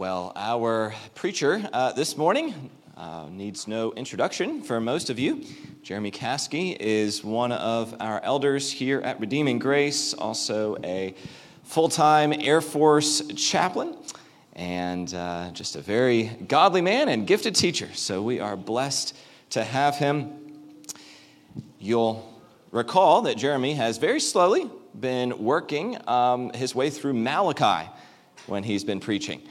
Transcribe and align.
Well, 0.00 0.32
our 0.34 0.94
preacher 1.14 1.62
uh, 1.74 1.92
this 1.92 2.16
morning 2.16 2.70
uh, 2.96 3.26
needs 3.30 3.68
no 3.68 3.92
introduction 3.92 4.62
for 4.62 4.80
most 4.80 5.10
of 5.10 5.18
you. 5.18 5.44
Jeremy 5.82 6.10
Caskey 6.10 6.74
is 6.80 7.22
one 7.22 7.52
of 7.52 7.94
our 8.00 8.18
elders 8.22 8.72
here 8.72 9.02
at 9.02 9.20
Redeeming 9.20 9.58
Grace, 9.58 10.14
also 10.14 10.78
a 10.84 11.14
full 11.64 11.90
time 11.90 12.32
Air 12.32 12.62
Force 12.62 13.20
chaplain, 13.36 13.94
and 14.54 15.12
uh, 15.12 15.50
just 15.52 15.76
a 15.76 15.82
very 15.82 16.30
godly 16.48 16.80
man 16.80 17.10
and 17.10 17.26
gifted 17.26 17.54
teacher. 17.54 17.90
So 17.92 18.22
we 18.22 18.40
are 18.40 18.56
blessed 18.56 19.14
to 19.50 19.62
have 19.62 19.96
him. 19.96 20.32
You'll 21.78 22.26
recall 22.70 23.20
that 23.20 23.36
Jeremy 23.36 23.74
has 23.74 23.98
very 23.98 24.20
slowly 24.20 24.70
been 24.98 25.44
working 25.44 25.98
um, 26.08 26.54
his 26.54 26.74
way 26.74 26.88
through 26.88 27.12
Malachi 27.12 27.86
when 28.46 28.62
he's 28.62 28.82
been 28.82 29.00
preaching. 29.00 29.42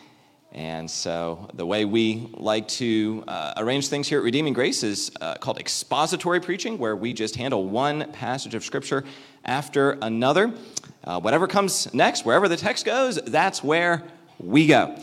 And 0.52 0.90
so, 0.90 1.48
the 1.54 1.66
way 1.66 1.86
we 1.86 2.28
like 2.34 2.68
to 2.70 3.24
uh, 3.28 3.54
arrange 3.58 3.88
things 3.88 4.08
here 4.08 4.18
at 4.18 4.24
Redeeming 4.24 4.54
Grace 4.54 4.82
is 4.82 5.12
uh, 5.22 5.36
called 5.36 5.60
expository 5.60 6.40
preaching, 6.40 6.80
where 6.80 6.96
we 6.96 7.14
just 7.14 7.36
handle 7.36 7.70
one 7.70 8.12
passage 8.14 8.56
of 8.56 8.64
Scripture 8.64 9.04
after 9.46 9.92
another. 10.02 10.52
Uh, 11.04 11.20
whatever 11.20 11.46
comes 11.46 11.94
next, 11.94 12.26
wherever 12.26 12.48
the 12.48 12.58
text 12.58 12.84
goes, 12.84 13.18
that's 13.18 13.64
where 13.64 14.04
we 14.40 14.66
go. 14.66 14.98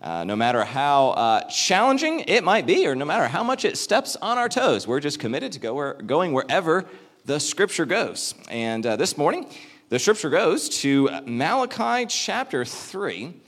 Uh, 0.00 0.22
no 0.22 0.36
matter 0.36 0.62
how 0.62 1.08
uh, 1.10 1.40
challenging 1.48 2.20
it 2.20 2.44
might 2.44 2.64
be, 2.64 2.86
or 2.86 2.94
no 2.94 3.04
matter 3.04 3.26
how 3.26 3.42
much 3.42 3.64
it 3.64 3.76
steps 3.76 4.16
on 4.22 4.38
our 4.38 4.48
toes, 4.48 4.86
we're 4.86 5.00
just 5.00 5.18
committed 5.18 5.50
to 5.50 5.58
go 5.58 5.74
where, 5.74 5.94
going 5.94 6.32
wherever 6.32 6.84
the 7.24 7.40
Scripture 7.40 7.84
goes. 7.84 8.34
And 8.48 8.86
uh, 8.86 8.94
this 8.94 9.18
morning, 9.18 9.50
the 9.88 9.98
Scripture 9.98 10.30
goes 10.30 10.68
to 10.80 11.10
Malachi 11.26 12.06
chapter 12.06 12.64
3 12.64 13.40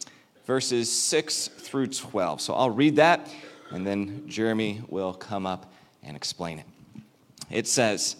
verses 0.46 0.90
6 0.90 1.48
through 1.48 1.88
12. 1.88 2.40
So 2.40 2.54
I'll 2.54 2.70
read 2.70 2.96
that, 2.96 3.28
and 3.70 3.86
then 3.86 4.26
Jeremy 4.28 4.80
will 4.88 5.12
come 5.12 5.44
up 5.44 5.72
and 6.02 6.16
explain 6.16 6.60
it. 6.60 6.66
It 7.50 7.66
says, 7.66 8.16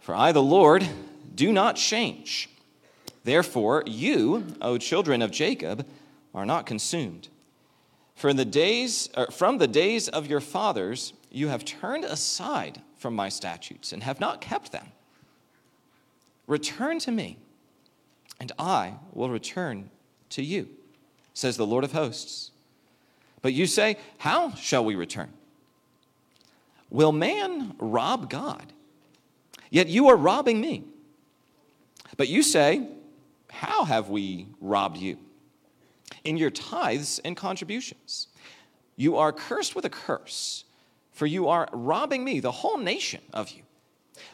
For 0.00 0.14
I, 0.14 0.32
the 0.32 0.42
Lord, 0.42 0.86
do 1.34 1.52
not 1.52 1.76
change. 1.76 2.50
Therefore, 3.22 3.84
you, 3.86 4.46
O 4.60 4.78
children 4.78 5.22
of 5.22 5.30
Jacob, 5.30 5.86
are 6.34 6.46
not 6.46 6.66
consumed. 6.66 7.28
For 8.16 8.28
in 8.28 8.36
the 8.36 8.44
days, 8.44 9.08
er, 9.16 9.28
from 9.30 9.58
the 9.58 9.68
days 9.68 10.08
of 10.08 10.26
your 10.26 10.40
fathers, 10.40 11.12
you 11.30 11.48
have 11.48 11.64
turned 11.64 12.04
aside 12.04 12.82
from 12.96 13.14
my 13.14 13.28
statutes 13.28 13.92
and 13.92 14.02
have 14.02 14.20
not 14.20 14.40
kept 14.40 14.72
them. 14.72 14.88
Return 16.46 16.98
to 17.00 17.12
me, 17.12 17.38
and 18.40 18.50
I 18.58 18.94
will 19.12 19.30
return 19.30 19.90
to 20.30 20.42
you 20.42 20.68
says 21.34 21.56
the 21.56 21.66
Lord 21.66 21.84
of 21.84 21.92
hosts. 21.92 22.50
But 23.42 23.52
you 23.52 23.66
say, 23.66 23.96
How 24.18 24.54
shall 24.54 24.84
we 24.84 24.94
return? 24.94 25.32
Will 26.90 27.12
man 27.12 27.74
rob 27.78 28.28
God? 28.28 28.72
Yet 29.70 29.88
you 29.88 30.08
are 30.08 30.16
robbing 30.16 30.60
me. 30.60 30.84
But 32.16 32.28
you 32.28 32.42
say, 32.42 32.88
How 33.50 33.84
have 33.84 34.10
we 34.10 34.46
robbed 34.60 34.98
you? 34.98 35.18
In 36.24 36.36
your 36.36 36.50
tithes 36.50 37.20
and 37.24 37.36
contributions. 37.36 38.28
You 38.96 39.16
are 39.16 39.32
cursed 39.32 39.74
with 39.74 39.86
a 39.86 39.90
curse, 39.90 40.64
for 41.12 41.24
you 41.24 41.48
are 41.48 41.68
robbing 41.72 42.22
me, 42.22 42.40
the 42.40 42.52
whole 42.52 42.76
nation 42.76 43.22
of 43.32 43.50
you. 43.50 43.62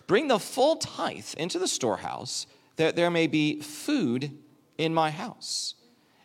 Bring 0.08 0.26
the 0.26 0.40
full 0.40 0.76
tithe 0.76 1.34
into 1.38 1.60
the 1.60 1.68
storehouse, 1.68 2.48
that 2.74 2.96
there 2.96 3.10
may 3.10 3.28
be 3.28 3.60
food 3.60 4.36
in 4.76 4.92
my 4.92 5.10
house 5.10 5.75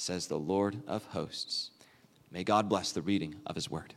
says 0.00 0.28
the 0.28 0.38
Lord 0.38 0.82
of 0.86 1.04
hosts. 1.06 1.70
May 2.30 2.42
God 2.42 2.70
bless 2.70 2.90
the 2.90 3.02
reading 3.02 3.34
of 3.44 3.54
his 3.54 3.70
word. 3.70 3.92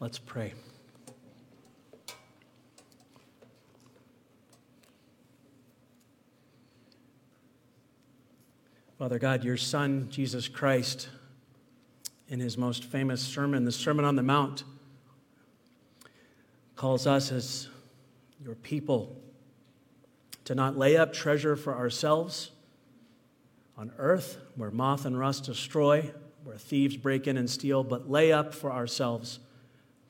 Let's 0.00 0.18
pray. 0.18 0.54
Father 8.98 9.20
God, 9.20 9.44
your 9.44 9.56
Son, 9.56 10.08
Jesus 10.10 10.48
Christ, 10.48 11.08
in 12.28 12.40
his 12.40 12.58
most 12.58 12.82
famous 12.82 13.22
sermon, 13.22 13.64
the 13.64 13.72
Sermon 13.72 14.04
on 14.04 14.16
the 14.16 14.22
Mount, 14.22 14.64
calls 16.74 17.06
us 17.06 17.30
as 17.30 17.68
your 18.44 18.54
people, 18.56 19.16
to 20.44 20.54
not 20.54 20.76
lay 20.76 20.96
up 20.96 21.12
treasure 21.12 21.56
for 21.56 21.74
ourselves 21.74 22.50
on 23.76 23.90
earth 23.98 24.38
where 24.56 24.70
moth 24.70 25.06
and 25.06 25.18
rust 25.18 25.44
destroy, 25.44 26.12
where 26.44 26.58
thieves 26.58 26.96
break 26.96 27.26
in 27.26 27.38
and 27.38 27.48
steal, 27.48 27.82
but 27.82 28.10
lay 28.10 28.32
up 28.32 28.54
for 28.54 28.70
ourselves 28.70 29.40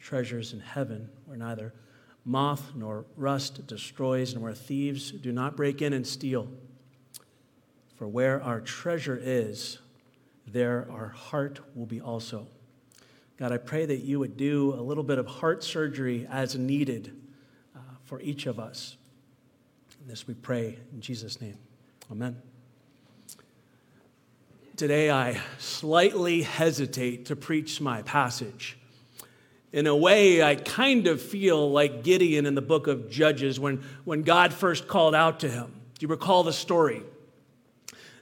treasures 0.01 0.53
in 0.53 0.61
heaven 0.61 1.09
where 1.25 1.37
neither 1.37 1.73
moth 2.25 2.73
nor 2.75 3.05
rust 3.17 3.67
destroys 3.67 4.33
and 4.33 4.43
where 4.43 4.55
thieves 4.55 5.13
do 5.13 5.31
not 5.31 5.57
break 5.57 5.81
in 5.81 5.93
and 5.93 6.07
steal. 6.07 6.49
For 7.97 8.09
where 8.09 8.43
our 8.43 8.61
treasure 8.61 9.19
is, 9.23 9.79
there 10.47 10.89
our 10.91 11.09
heart 11.09 11.61
will 11.77 11.87
be 11.87 12.01
also. 12.01 12.49
God, 13.37 13.53
I 13.53 13.59
pray 13.59 13.87
that 13.87 14.03
you 14.03 14.19
would 14.19 14.37
do 14.37 14.75
a 14.75 14.83
little 14.83 15.05
bit 15.05 15.19
of 15.19 15.27
heart 15.27 15.63
surgery 15.63 16.27
as 16.31 16.57
needed 16.57 17.13
for 18.05 18.21
each 18.21 18.47
of 18.47 18.59
us. 18.59 18.97
And 20.01 20.11
this 20.11 20.27
we 20.27 20.35
pray 20.35 20.79
in 20.93 21.01
Jesus' 21.01 21.41
name. 21.41 21.59
Amen. 22.11 22.37
Today, 24.77 25.11
I 25.11 25.41
slightly 25.59 26.43
hesitate 26.43 27.27
to 27.27 27.37
preach 27.37 27.81
my 27.81 28.03
passage. 28.03 28.77
In 29.73 29.87
a 29.87 29.97
way, 29.97 30.43
I 30.43 30.57
kind 30.57 31.07
of 31.07 31.23
feel 31.23 31.71
like 31.71 32.03
Gideon 32.03 32.45
in 32.45 32.55
the 32.55 32.63
book 32.63 32.87
of 32.87 33.09
Judges 33.09 33.59
when, 33.59 33.83
when 34.05 34.23
God 34.23 34.53
first 34.53 34.87
called 34.87 35.15
out 35.15 35.41
to 35.41 35.49
him. 35.49 35.67
Do 35.67 36.05
you 36.05 36.09
recall 36.09 36.43
the 36.43 36.53
story? 36.53 37.03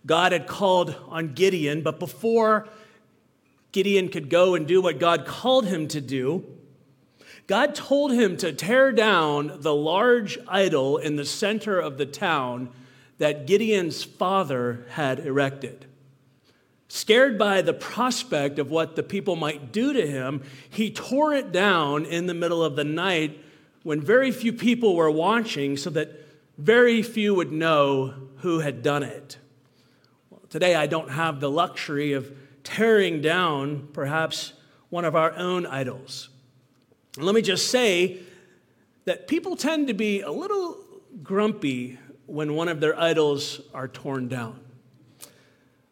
God 0.04 0.32
had 0.32 0.47
called 0.47 0.94
on 1.09 1.32
Gideon, 1.32 1.82
but 1.82 1.98
before 1.98 2.69
Gideon 3.72 4.09
could 4.09 4.28
go 4.28 4.54
and 4.54 4.66
do 4.66 4.82
what 4.82 4.98
God 4.98 5.26
called 5.26 5.66
him 5.66 5.88
to 5.88 6.00
do, 6.00 6.44
God 7.47 7.75
told 7.75 8.12
him 8.12 8.36
to 8.38 8.53
tear 8.53 8.92
down 8.92 9.58
the 9.60 9.75
large 9.75 10.38
idol 10.48 10.97
in 10.97 11.16
the 11.16 11.25
center 11.25 11.78
of 11.78 11.98
the 11.98 12.06
town 12.06 12.70
that 13.19 13.47
Gideon's 13.47 14.03
father 14.03 14.86
had 14.91 15.20
erected. 15.20 15.86
Scared 16.88 17.38
by 17.38 17.62
the 17.62 17.72
prospect 17.72 18.58
of 18.58 18.70
what 18.70 18.97
the 18.97 19.03
people 19.03 19.34
might 19.34 19.72
do 19.72 19.92
to 19.92 20.06
him, 20.06 20.42
he 20.69 20.91
tore 20.91 21.32
it 21.32 21.50
down 21.50 22.04
in 22.04 22.26
the 22.26 22.34
middle 22.34 22.62
of 22.62 22.76
the 22.76 22.84
night 22.84 23.38
when 23.82 24.00
very 24.00 24.30
few 24.30 24.53
people 24.53 24.94
were 24.94 25.10
watching 25.10 25.76
so 25.76 25.91
that 25.91 26.26
very 26.59 27.03
few 27.03 27.34
would 27.34 27.50
know 27.50 28.15
who 28.39 28.60
had 28.60 28.83
done 28.83 29.03
it. 29.03 29.39
Well, 30.30 30.42
today, 30.50 30.74
I 30.74 30.86
don't 30.86 31.10
have 31.10 31.41
the 31.41 31.50
luxury 31.50 32.12
of 32.12 32.30
tearing 32.62 33.21
down 33.21 33.89
perhaps 33.92 34.53
one 34.91 35.04
of 35.04 35.16
our 35.16 35.33
own 35.36 35.65
idols. 35.65 36.28
Let 37.18 37.34
me 37.34 37.42
just 37.42 37.68
say 37.68 38.20
that 39.04 39.28
people 39.28 39.56
tend 39.56 39.88
to 39.88 39.94
be 39.94 40.22
a 40.22 40.30
little 40.30 40.78
grumpy 41.22 41.98
when 42.26 42.54
one 42.54 42.68
of 42.68 42.80
their 42.80 42.98
idols 42.98 43.60
are 43.74 43.88
torn 43.88 44.28
down. 44.28 44.60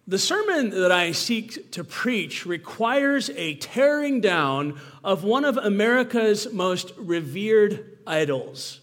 The 0.06 0.18
sermon 0.18 0.70
that 0.70 0.90
I 0.90 1.12
seek 1.12 1.70
to 1.72 1.84
preach 1.84 2.46
requires 2.46 3.30
a 3.30 3.54
tearing 3.56 4.20
down 4.20 4.80
of 5.04 5.22
one 5.22 5.44
of 5.44 5.56
America's 5.56 6.52
most 6.52 6.92
revered 6.96 7.98
idols, 8.06 8.80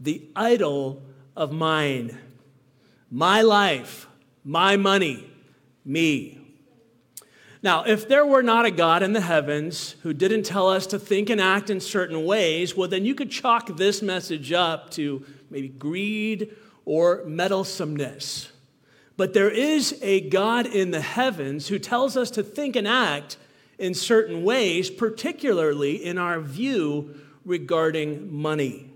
the 0.00 0.22
idol 0.34 1.02
of 1.36 1.52
mine, 1.52 2.18
my 3.10 3.40
life, 3.40 4.08
my 4.44 4.76
money, 4.76 5.30
me. 5.84 6.37
Now, 7.62 7.84
if 7.84 8.08
there 8.08 8.24
were 8.24 8.42
not 8.42 8.66
a 8.66 8.70
God 8.70 9.02
in 9.02 9.12
the 9.12 9.20
heavens 9.20 9.96
who 10.02 10.12
didn't 10.12 10.44
tell 10.44 10.68
us 10.68 10.86
to 10.88 10.98
think 10.98 11.28
and 11.28 11.40
act 11.40 11.70
in 11.70 11.80
certain 11.80 12.24
ways, 12.24 12.76
well, 12.76 12.88
then 12.88 13.04
you 13.04 13.14
could 13.14 13.30
chalk 13.30 13.76
this 13.76 14.00
message 14.00 14.52
up 14.52 14.90
to 14.90 15.24
maybe 15.50 15.68
greed 15.68 16.56
or 16.84 17.24
meddlesomeness. 17.26 18.52
But 19.16 19.34
there 19.34 19.50
is 19.50 19.98
a 20.02 20.20
God 20.28 20.66
in 20.66 20.92
the 20.92 21.00
heavens 21.00 21.66
who 21.66 21.80
tells 21.80 22.16
us 22.16 22.30
to 22.32 22.44
think 22.44 22.76
and 22.76 22.86
act 22.86 23.36
in 23.76 23.92
certain 23.92 24.44
ways, 24.44 24.88
particularly 24.90 26.04
in 26.04 26.18
our 26.18 26.40
view 26.40 27.18
regarding 27.44 28.32
money. 28.32 28.88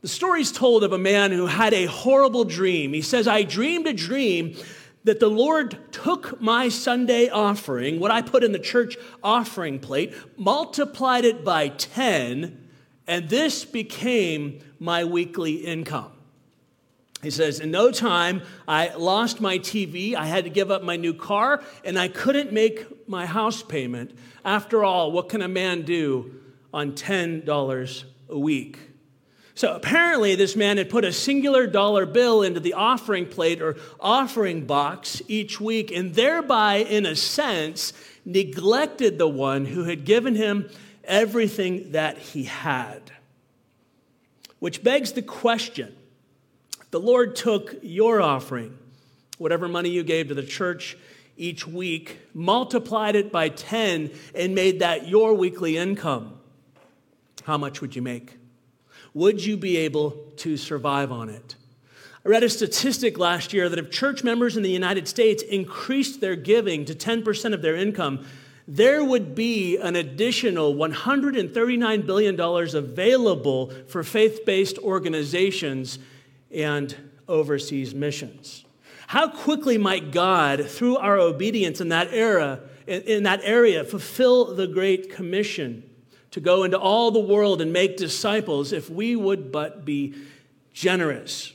The 0.00 0.08
story 0.08 0.40
is 0.40 0.50
told 0.50 0.82
of 0.82 0.92
a 0.92 0.98
man 0.98 1.30
who 1.30 1.46
had 1.46 1.72
a 1.72 1.86
horrible 1.86 2.42
dream. 2.42 2.92
He 2.92 3.02
says, 3.02 3.28
I 3.28 3.44
dreamed 3.44 3.86
a 3.86 3.92
dream 3.92 4.56
that 5.04 5.20
the 5.20 5.28
Lord 5.28 5.78
took 5.92 6.40
my 6.40 6.68
Sunday 6.68 7.28
offering, 7.28 7.98
what 7.98 8.10
I 8.10 8.22
put 8.22 8.44
in 8.44 8.52
the 8.52 8.58
church 8.58 8.96
offering 9.22 9.78
plate, 9.78 10.14
multiplied 10.36 11.24
it 11.24 11.44
by 11.44 11.68
10, 11.68 12.68
and 13.06 13.28
this 13.28 13.64
became 13.64 14.60
my 14.78 15.04
weekly 15.04 15.54
income. 15.54 16.12
He 17.22 17.30
says, 17.30 17.60
In 17.60 17.70
no 17.70 17.90
time, 17.90 18.42
I 18.66 18.94
lost 18.94 19.40
my 19.40 19.58
TV, 19.58 20.14
I 20.14 20.26
had 20.26 20.44
to 20.44 20.50
give 20.50 20.70
up 20.70 20.82
my 20.82 20.96
new 20.96 21.14
car, 21.14 21.62
and 21.84 21.98
I 21.98 22.08
couldn't 22.08 22.52
make 22.52 23.08
my 23.08 23.26
house 23.26 23.62
payment. 23.62 24.16
After 24.44 24.84
all, 24.84 25.12
what 25.12 25.28
can 25.28 25.42
a 25.42 25.48
man 25.48 25.82
do 25.82 26.34
on 26.74 26.92
$10 26.92 28.04
a 28.28 28.38
week? 28.38 28.78
So 29.54 29.74
apparently, 29.74 30.34
this 30.34 30.56
man 30.56 30.78
had 30.78 30.88
put 30.88 31.04
a 31.04 31.12
singular 31.12 31.66
dollar 31.66 32.06
bill 32.06 32.42
into 32.42 32.60
the 32.60 32.72
offering 32.72 33.26
plate 33.26 33.60
or 33.60 33.76
offering 34.00 34.64
box 34.64 35.20
each 35.28 35.60
week, 35.60 35.90
and 35.90 36.14
thereby, 36.14 36.76
in 36.76 37.04
a 37.04 37.14
sense, 37.14 37.92
neglected 38.24 39.18
the 39.18 39.28
one 39.28 39.66
who 39.66 39.84
had 39.84 40.04
given 40.04 40.34
him 40.34 40.70
everything 41.04 41.92
that 41.92 42.16
he 42.16 42.44
had. 42.44 43.12
Which 44.58 44.82
begs 44.82 45.12
the 45.12 45.22
question 45.22 45.94
the 46.90 47.00
Lord 47.00 47.36
took 47.36 47.74
your 47.82 48.20
offering, 48.22 48.78
whatever 49.38 49.66
money 49.66 49.90
you 49.90 50.02
gave 50.02 50.28
to 50.28 50.34
the 50.34 50.42
church 50.42 50.96
each 51.36 51.66
week, 51.66 52.18
multiplied 52.34 53.16
it 53.16 53.32
by 53.32 53.48
10, 53.48 54.10
and 54.34 54.54
made 54.54 54.80
that 54.80 55.08
your 55.08 55.34
weekly 55.34 55.76
income. 55.76 56.38
How 57.44 57.58
much 57.58 57.80
would 57.80 57.96
you 57.96 58.02
make? 58.02 58.36
Would 59.14 59.44
you 59.44 59.56
be 59.56 59.76
able 59.78 60.12
to 60.38 60.56
survive 60.56 61.12
on 61.12 61.28
it? 61.28 61.56
I 62.24 62.28
read 62.28 62.44
a 62.44 62.48
statistic 62.48 63.18
last 63.18 63.52
year 63.52 63.68
that 63.68 63.78
if 63.78 63.90
church 63.90 64.22
members 64.22 64.56
in 64.56 64.62
the 64.62 64.70
United 64.70 65.08
States 65.08 65.42
increased 65.42 66.20
their 66.20 66.36
giving 66.36 66.84
to 66.84 66.94
10% 66.94 67.52
of 67.52 67.62
their 67.62 67.74
income, 67.74 68.24
there 68.68 69.02
would 69.02 69.34
be 69.34 69.76
an 69.76 69.96
additional 69.96 70.74
$139 70.74 72.06
billion 72.06 72.40
available 72.40 73.72
for 73.88 74.04
faith 74.04 74.46
based 74.46 74.78
organizations 74.78 75.98
and 76.54 76.96
overseas 77.28 77.94
missions. 77.94 78.64
How 79.08 79.28
quickly 79.28 79.76
might 79.76 80.12
God, 80.12 80.64
through 80.66 80.96
our 80.96 81.18
obedience 81.18 81.80
in 81.80 81.88
that 81.88 82.08
era, 82.12 82.60
in 82.86 83.24
that 83.24 83.40
area, 83.42 83.84
fulfill 83.84 84.54
the 84.54 84.66
Great 84.66 85.10
Commission? 85.12 85.82
To 86.32 86.40
go 86.40 86.64
into 86.64 86.78
all 86.78 87.10
the 87.10 87.20
world 87.20 87.60
and 87.60 87.72
make 87.72 87.96
disciples 87.96 88.72
if 88.72 88.90
we 88.90 89.14
would 89.14 89.52
but 89.52 89.84
be 89.84 90.14
generous. 90.72 91.52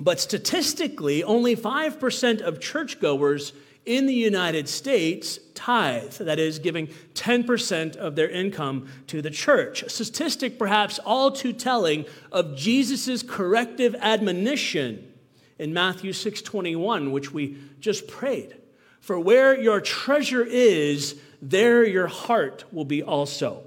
But 0.00 0.20
statistically, 0.20 1.24
only 1.24 1.56
5% 1.56 2.40
of 2.40 2.60
churchgoers 2.60 3.52
in 3.84 4.06
the 4.06 4.14
United 4.14 4.68
States 4.68 5.40
tithe, 5.54 6.12
that 6.18 6.38
is, 6.38 6.58
giving 6.58 6.88
10% 7.14 7.96
of 7.96 8.14
their 8.14 8.28
income 8.28 8.86
to 9.06 9.22
the 9.22 9.30
church. 9.30 9.82
A 9.82 9.88
statistic 9.88 10.58
perhaps 10.58 10.98
all 11.00 11.32
too 11.32 11.54
telling 11.54 12.04
of 12.30 12.54
Jesus' 12.54 13.22
corrective 13.22 13.96
admonition 13.98 15.10
in 15.58 15.72
Matthew 15.72 16.12
6:21, 16.12 17.10
which 17.10 17.32
we 17.32 17.56
just 17.80 18.06
prayed. 18.06 18.54
For 19.00 19.18
where 19.18 19.58
your 19.58 19.80
treasure 19.80 20.44
is, 20.44 21.16
there 21.40 21.84
your 21.84 22.08
heart 22.08 22.64
will 22.70 22.84
be 22.84 23.02
also. 23.02 23.64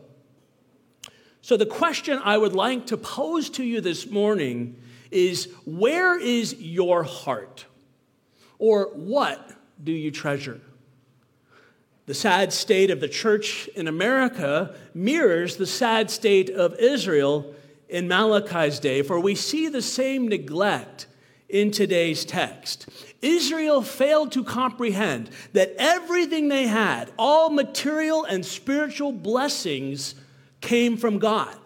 So, 1.41 1.57
the 1.57 1.65
question 1.65 2.19
I 2.23 2.37
would 2.37 2.53
like 2.53 2.87
to 2.87 2.97
pose 2.97 3.49
to 3.51 3.63
you 3.63 3.81
this 3.81 4.09
morning 4.09 4.75
is 5.09 5.51
where 5.65 6.19
is 6.19 6.53
your 6.59 7.03
heart? 7.03 7.65
Or 8.59 8.91
what 8.93 9.51
do 9.83 9.91
you 9.91 10.11
treasure? 10.11 10.61
The 12.05 12.13
sad 12.13 12.53
state 12.53 12.91
of 12.91 12.99
the 12.99 13.07
church 13.07 13.67
in 13.69 13.87
America 13.87 14.75
mirrors 14.93 15.55
the 15.55 15.65
sad 15.65 16.11
state 16.11 16.49
of 16.49 16.75
Israel 16.75 17.55
in 17.89 18.07
Malachi's 18.07 18.79
day, 18.79 19.01
for 19.01 19.19
we 19.19 19.35
see 19.35 19.67
the 19.67 19.81
same 19.81 20.27
neglect 20.27 21.07
in 21.49 21.71
today's 21.71 22.23
text. 22.23 22.87
Israel 23.21 23.81
failed 23.81 24.31
to 24.31 24.43
comprehend 24.43 25.29
that 25.53 25.73
everything 25.77 26.47
they 26.47 26.67
had, 26.67 27.11
all 27.17 27.49
material 27.49 28.23
and 28.23 28.45
spiritual 28.45 29.11
blessings, 29.11 30.15
came 30.61 30.97
from 30.97 31.19
God. 31.19 31.57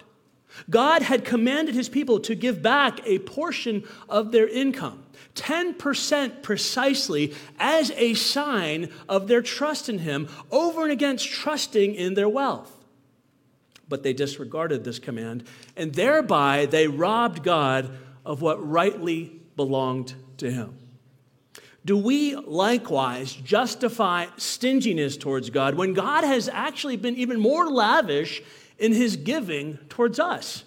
God 0.69 1.01
had 1.01 1.25
commanded 1.25 1.75
his 1.75 1.89
people 1.89 2.19
to 2.21 2.35
give 2.35 2.61
back 2.61 3.05
a 3.05 3.19
portion 3.19 3.83
of 4.07 4.31
their 4.31 4.47
income, 4.47 5.03
10% 5.35 6.41
precisely, 6.41 7.35
as 7.59 7.91
a 7.91 8.13
sign 8.13 8.89
of 9.09 9.27
their 9.27 9.41
trust 9.41 9.89
in 9.89 9.99
him 9.99 10.29
over 10.51 10.83
and 10.83 10.91
against 10.91 11.27
trusting 11.27 11.93
in 11.93 12.13
their 12.13 12.29
wealth. 12.29 12.71
But 13.87 14.03
they 14.03 14.13
disregarded 14.13 14.83
this 14.83 14.97
command, 14.97 15.43
and 15.75 15.93
thereby 15.93 16.65
they 16.65 16.87
robbed 16.87 17.43
God 17.43 17.91
of 18.25 18.41
what 18.41 18.65
rightly 18.67 19.41
belonged 19.55 20.15
to 20.37 20.49
him. 20.49 20.79
Do 21.83 21.95
we 21.95 22.35
likewise 22.35 23.33
justify 23.33 24.25
stinginess 24.37 25.17
towards 25.17 25.51
God 25.51 25.75
when 25.75 25.93
God 25.93 26.23
has 26.23 26.49
actually 26.49 26.97
been 26.97 27.15
even 27.15 27.39
more 27.39 27.69
lavish 27.69 28.41
in 28.77 28.93
his 28.93 29.15
giving 29.15 29.77
towards 29.89 30.19
us. 30.19 30.63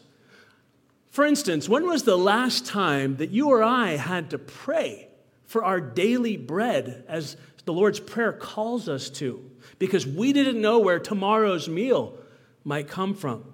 For 1.11 1.25
instance, 1.25 1.69
when 1.69 1.87
was 1.87 2.05
the 2.05 2.17
last 2.17 2.67
time 2.67 3.17
that 3.17 3.31
you 3.31 3.49
or 3.49 3.63
I 3.63 3.97
had 3.97 4.31
to 4.31 4.39
pray 4.39 5.09
for 5.45 5.65
our 5.65 5.81
daily 5.81 6.37
bread 6.37 7.05
as 7.09 7.37
the 7.65 7.73
Lord's 7.73 8.01
Prayer 8.01 8.33
calls 8.33 8.89
us 8.89 9.11
to? 9.11 9.51
Because 9.79 10.07
we 10.07 10.33
didn't 10.33 10.61
know 10.61 10.79
where 10.79 10.99
tomorrow's 10.99 11.69
meal 11.69 12.19
might 12.65 12.89
come 12.89 13.15
from. 13.15 13.45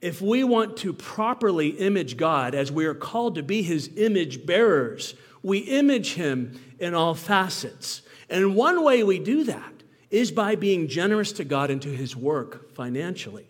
If 0.00 0.20
we 0.20 0.44
want 0.44 0.76
to 0.78 0.92
properly 0.92 1.68
image 1.68 2.16
God 2.16 2.54
as 2.54 2.70
we 2.70 2.84
are 2.86 2.94
called 2.94 3.36
to 3.36 3.42
be 3.42 3.62
his 3.62 3.90
image 3.96 4.46
bearers, 4.46 5.14
we 5.42 5.58
image 5.58 6.14
him 6.14 6.60
in 6.78 6.94
all 6.94 7.14
facets. 7.14 8.02
And 8.28 8.54
one 8.54 8.84
way 8.84 9.02
we 9.02 9.18
do 9.18 9.44
that 9.44 9.73
is 10.14 10.30
by 10.30 10.54
being 10.54 10.86
generous 10.86 11.32
to 11.32 11.42
God 11.44 11.72
and 11.72 11.82
to 11.82 11.88
his 11.88 12.14
work 12.14 12.72
financially. 12.72 13.48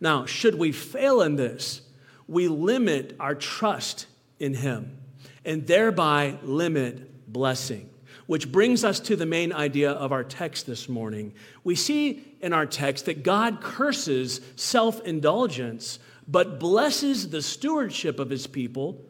Now, 0.00 0.26
should 0.26 0.56
we 0.56 0.72
fail 0.72 1.22
in 1.22 1.36
this, 1.36 1.80
we 2.26 2.48
limit 2.48 3.14
our 3.20 3.36
trust 3.36 4.06
in 4.40 4.54
him 4.54 4.98
and 5.44 5.64
thereby 5.64 6.38
limit 6.42 7.32
blessing. 7.32 7.88
Which 8.26 8.50
brings 8.50 8.82
us 8.82 8.98
to 9.00 9.14
the 9.14 9.26
main 9.26 9.52
idea 9.52 9.92
of 9.92 10.10
our 10.10 10.24
text 10.24 10.66
this 10.66 10.88
morning. 10.88 11.34
We 11.62 11.76
see 11.76 12.24
in 12.40 12.52
our 12.52 12.66
text 12.66 13.04
that 13.04 13.22
God 13.22 13.60
curses 13.60 14.40
self 14.56 15.00
indulgence, 15.02 16.00
but 16.26 16.58
blesses 16.58 17.28
the 17.28 17.42
stewardship 17.42 18.18
of 18.18 18.30
his 18.30 18.48
people 18.48 19.04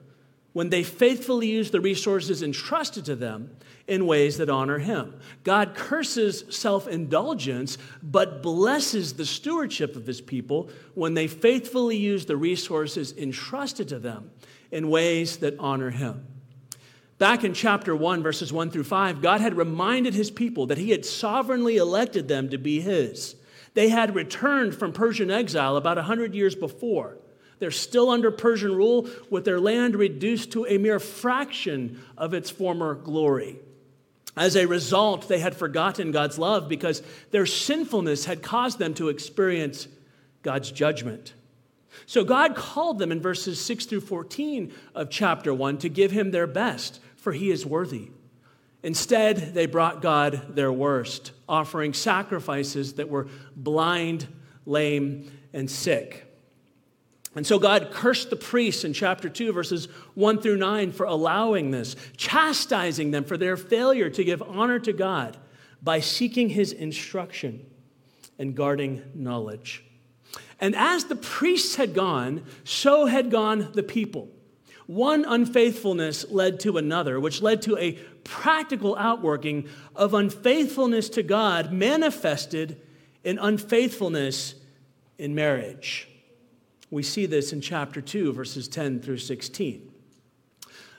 when 0.52 0.68
they 0.68 0.82
faithfully 0.82 1.46
use 1.46 1.70
the 1.70 1.80
resources 1.80 2.42
entrusted 2.42 3.06
to 3.06 3.16
them 3.16 3.56
in 3.86 4.06
ways 4.06 4.38
that 4.38 4.48
honor 4.48 4.78
him. 4.78 5.14
God 5.42 5.74
curses 5.74 6.44
self 6.48 6.88
indulgence, 6.88 7.76
but 8.02 8.42
blesses 8.42 9.14
the 9.14 9.26
stewardship 9.26 9.96
of 9.96 10.06
his 10.06 10.20
people 10.20 10.70
when 10.94 11.14
they 11.14 11.26
faithfully 11.26 11.96
use 11.96 12.26
the 12.26 12.36
resources 12.36 13.12
entrusted 13.16 13.88
to 13.88 13.98
them 13.98 14.30
in 14.70 14.88
ways 14.88 15.38
that 15.38 15.58
honor 15.58 15.90
him. 15.90 16.26
Back 17.18 17.44
in 17.44 17.54
chapter 17.54 17.94
1, 17.94 18.22
verses 18.22 18.52
1 18.52 18.70
through 18.70 18.84
5, 18.84 19.22
God 19.22 19.40
had 19.40 19.56
reminded 19.56 20.14
his 20.14 20.30
people 20.30 20.66
that 20.66 20.78
he 20.78 20.90
had 20.90 21.04
sovereignly 21.04 21.76
elected 21.76 22.26
them 22.26 22.50
to 22.50 22.58
be 22.58 22.80
his. 22.80 23.36
They 23.74 23.88
had 23.88 24.14
returned 24.14 24.74
from 24.74 24.92
Persian 24.92 25.30
exile 25.30 25.76
about 25.76 25.96
100 25.96 26.34
years 26.34 26.54
before. 26.54 27.18
They're 27.60 27.70
still 27.70 28.10
under 28.10 28.30
Persian 28.30 28.74
rule, 28.74 29.08
with 29.30 29.44
their 29.44 29.60
land 29.60 29.94
reduced 29.94 30.52
to 30.52 30.66
a 30.66 30.78
mere 30.78 30.98
fraction 30.98 32.02
of 32.18 32.34
its 32.34 32.50
former 32.50 32.94
glory. 32.94 33.60
As 34.36 34.56
a 34.56 34.66
result, 34.66 35.28
they 35.28 35.38
had 35.38 35.54
forgotten 35.54 36.10
God's 36.10 36.38
love 36.38 36.68
because 36.68 37.02
their 37.30 37.46
sinfulness 37.46 38.24
had 38.24 38.42
caused 38.42 38.78
them 38.78 38.94
to 38.94 39.08
experience 39.08 39.86
God's 40.42 40.70
judgment. 40.70 41.34
So 42.06 42.24
God 42.24 42.56
called 42.56 42.98
them 42.98 43.12
in 43.12 43.20
verses 43.20 43.60
6 43.60 43.86
through 43.86 44.00
14 44.00 44.72
of 44.94 45.10
chapter 45.10 45.54
1 45.54 45.78
to 45.78 45.88
give 45.88 46.10
him 46.10 46.32
their 46.32 46.46
best, 46.48 47.00
for 47.16 47.32
he 47.32 47.50
is 47.50 47.64
worthy. 47.64 48.10
Instead, 48.82 49.54
they 49.54 49.66
brought 49.66 50.02
God 50.02 50.54
their 50.54 50.72
worst, 50.72 51.32
offering 51.48 51.94
sacrifices 51.94 52.94
that 52.94 53.08
were 53.08 53.28
blind, 53.56 54.26
lame, 54.66 55.30
and 55.54 55.70
sick. 55.70 56.23
And 57.36 57.46
so 57.46 57.58
God 57.58 57.90
cursed 57.90 58.30
the 58.30 58.36
priests 58.36 58.84
in 58.84 58.92
chapter 58.92 59.28
2, 59.28 59.52
verses 59.52 59.86
1 60.14 60.40
through 60.40 60.56
9, 60.56 60.92
for 60.92 61.04
allowing 61.04 61.70
this, 61.70 61.96
chastising 62.16 63.10
them 63.10 63.24
for 63.24 63.36
their 63.36 63.56
failure 63.56 64.08
to 64.10 64.24
give 64.24 64.40
honor 64.42 64.78
to 64.80 64.92
God 64.92 65.36
by 65.82 66.00
seeking 66.00 66.48
his 66.48 66.72
instruction 66.72 67.66
and 68.38 68.54
guarding 68.54 69.02
knowledge. 69.14 69.84
And 70.60 70.76
as 70.76 71.04
the 71.04 71.16
priests 71.16 71.76
had 71.76 71.92
gone, 71.94 72.44
so 72.62 73.06
had 73.06 73.30
gone 73.30 73.70
the 73.72 73.82
people. 73.82 74.28
One 74.86 75.24
unfaithfulness 75.24 76.30
led 76.30 76.60
to 76.60 76.78
another, 76.78 77.18
which 77.18 77.42
led 77.42 77.62
to 77.62 77.76
a 77.78 77.92
practical 78.22 78.96
outworking 78.96 79.68
of 79.96 80.14
unfaithfulness 80.14 81.08
to 81.10 81.22
God 81.22 81.72
manifested 81.72 82.80
in 83.24 83.38
unfaithfulness 83.38 84.54
in 85.18 85.34
marriage. 85.34 86.08
We 86.94 87.02
see 87.02 87.26
this 87.26 87.52
in 87.52 87.60
chapter 87.60 88.00
2, 88.00 88.32
verses 88.32 88.68
10 88.68 89.00
through 89.00 89.18
16. 89.18 89.90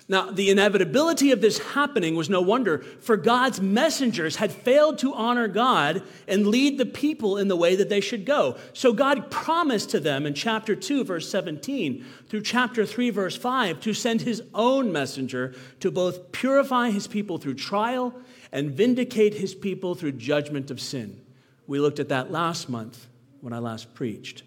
Now, 0.09 0.29
the 0.29 0.49
inevitability 0.49 1.31
of 1.31 1.39
this 1.39 1.57
happening 1.57 2.15
was 2.15 2.29
no 2.29 2.41
wonder, 2.41 2.79
for 2.79 3.15
God's 3.15 3.61
messengers 3.61 4.35
had 4.35 4.51
failed 4.51 4.97
to 4.99 5.13
honor 5.13 5.47
God 5.47 6.03
and 6.27 6.47
lead 6.47 6.77
the 6.77 6.85
people 6.85 7.37
in 7.37 7.47
the 7.47 7.55
way 7.55 7.77
that 7.77 7.87
they 7.87 8.01
should 8.01 8.25
go. 8.25 8.57
So 8.73 8.91
God 8.91 9.31
promised 9.31 9.89
to 9.91 10.01
them 10.01 10.25
in 10.25 10.33
chapter 10.33 10.75
2, 10.75 11.05
verse 11.05 11.29
17, 11.29 12.05
through 12.27 12.41
chapter 12.41 12.85
3, 12.85 13.09
verse 13.11 13.37
5, 13.37 13.79
to 13.79 13.93
send 13.93 14.21
his 14.21 14.43
own 14.53 14.91
messenger 14.91 15.55
to 15.79 15.91
both 15.91 16.33
purify 16.33 16.89
his 16.89 17.07
people 17.07 17.37
through 17.37 17.55
trial 17.55 18.13
and 18.51 18.71
vindicate 18.71 19.35
his 19.35 19.55
people 19.55 19.95
through 19.95 20.11
judgment 20.11 20.69
of 20.69 20.81
sin. 20.81 21.21
We 21.67 21.79
looked 21.79 22.01
at 22.01 22.09
that 22.09 22.33
last 22.33 22.67
month 22.67 23.07
when 23.39 23.53
I 23.53 23.59
last 23.59 23.93
preached. 23.93 24.43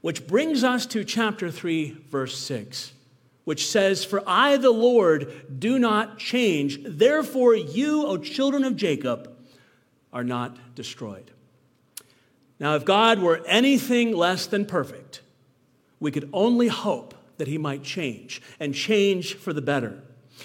Which 0.00 0.26
brings 0.26 0.64
us 0.64 0.86
to 0.86 1.04
chapter 1.04 1.50
3, 1.50 1.90
verse 2.10 2.36
6 2.38 2.92
which 3.50 3.66
says, 3.66 4.04
For 4.04 4.22
I, 4.28 4.58
the 4.58 4.70
Lord, 4.70 5.58
do 5.58 5.78
not 5.78 6.18
change. 6.18 6.78
Therefore, 6.84 7.54
you, 7.54 8.06
O 8.06 8.16
children 8.16 8.62
of 8.62 8.76
Jacob, 8.76 9.36
are 10.12 10.22
not 10.22 10.74
destroyed. 10.76 11.30
Now, 12.60 12.76
if 12.76 12.84
God 12.84 13.18
were 13.18 13.42
anything 13.46 14.14
less 14.14 14.46
than 14.46 14.66
perfect, 14.66 15.22
we 15.98 16.10
could 16.10 16.28
only 16.32 16.68
hope 16.68 17.14
that 17.38 17.48
he 17.48 17.58
might 17.58 17.82
change 17.82 18.42
and 18.60 18.74
change 18.74 19.34
for 19.34 19.52
the 19.52 19.62
better. 19.62 20.02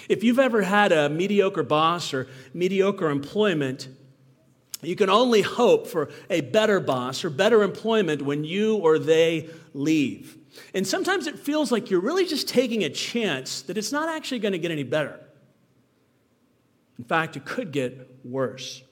If 0.08 0.24
you've 0.24 0.38
ever 0.38 0.62
had 0.62 0.92
a 0.92 1.08
mediocre 1.08 1.62
boss 1.62 2.12
or 2.12 2.26
mediocre 2.54 3.10
employment, 3.10 3.88
you 4.82 4.96
can 4.96 5.08
only 5.08 5.42
hope 5.42 5.86
for 5.86 6.10
a 6.28 6.42
better 6.42 6.80
boss 6.80 7.24
or 7.24 7.30
better 7.30 7.62
employment 7.62 8.22
when 8.22 8.44
you 8.44 8.76
or 8.76 8.98
they 8.98 9.48
leave. 9.74 10.36
And 10.74 10.86
sometimes 10.86 11.26
it 11.26 11.38
feels 11.38 11.72
like 11.72 11.90
you're 11.90 12.00
really 12.00 12.26
just 12.26 12.48
taking 12.48 12.84
a 12.84 12.90
chance 12.90 13.62
that 13.62 13.78
it's 13.78 13.92
not 13.92 14.08
actually 14.08 14.38
going 14.38 14.52
to 14.52 14.58
get 14.58 14.70
any 14.70 14.82
better. 14.82 15.18
In 16.98 17.04
fact, 17.04 17.36
it 17.36 17.44
could 17.44 17.72
get 17.72 18.10
worse. 18.24 18.82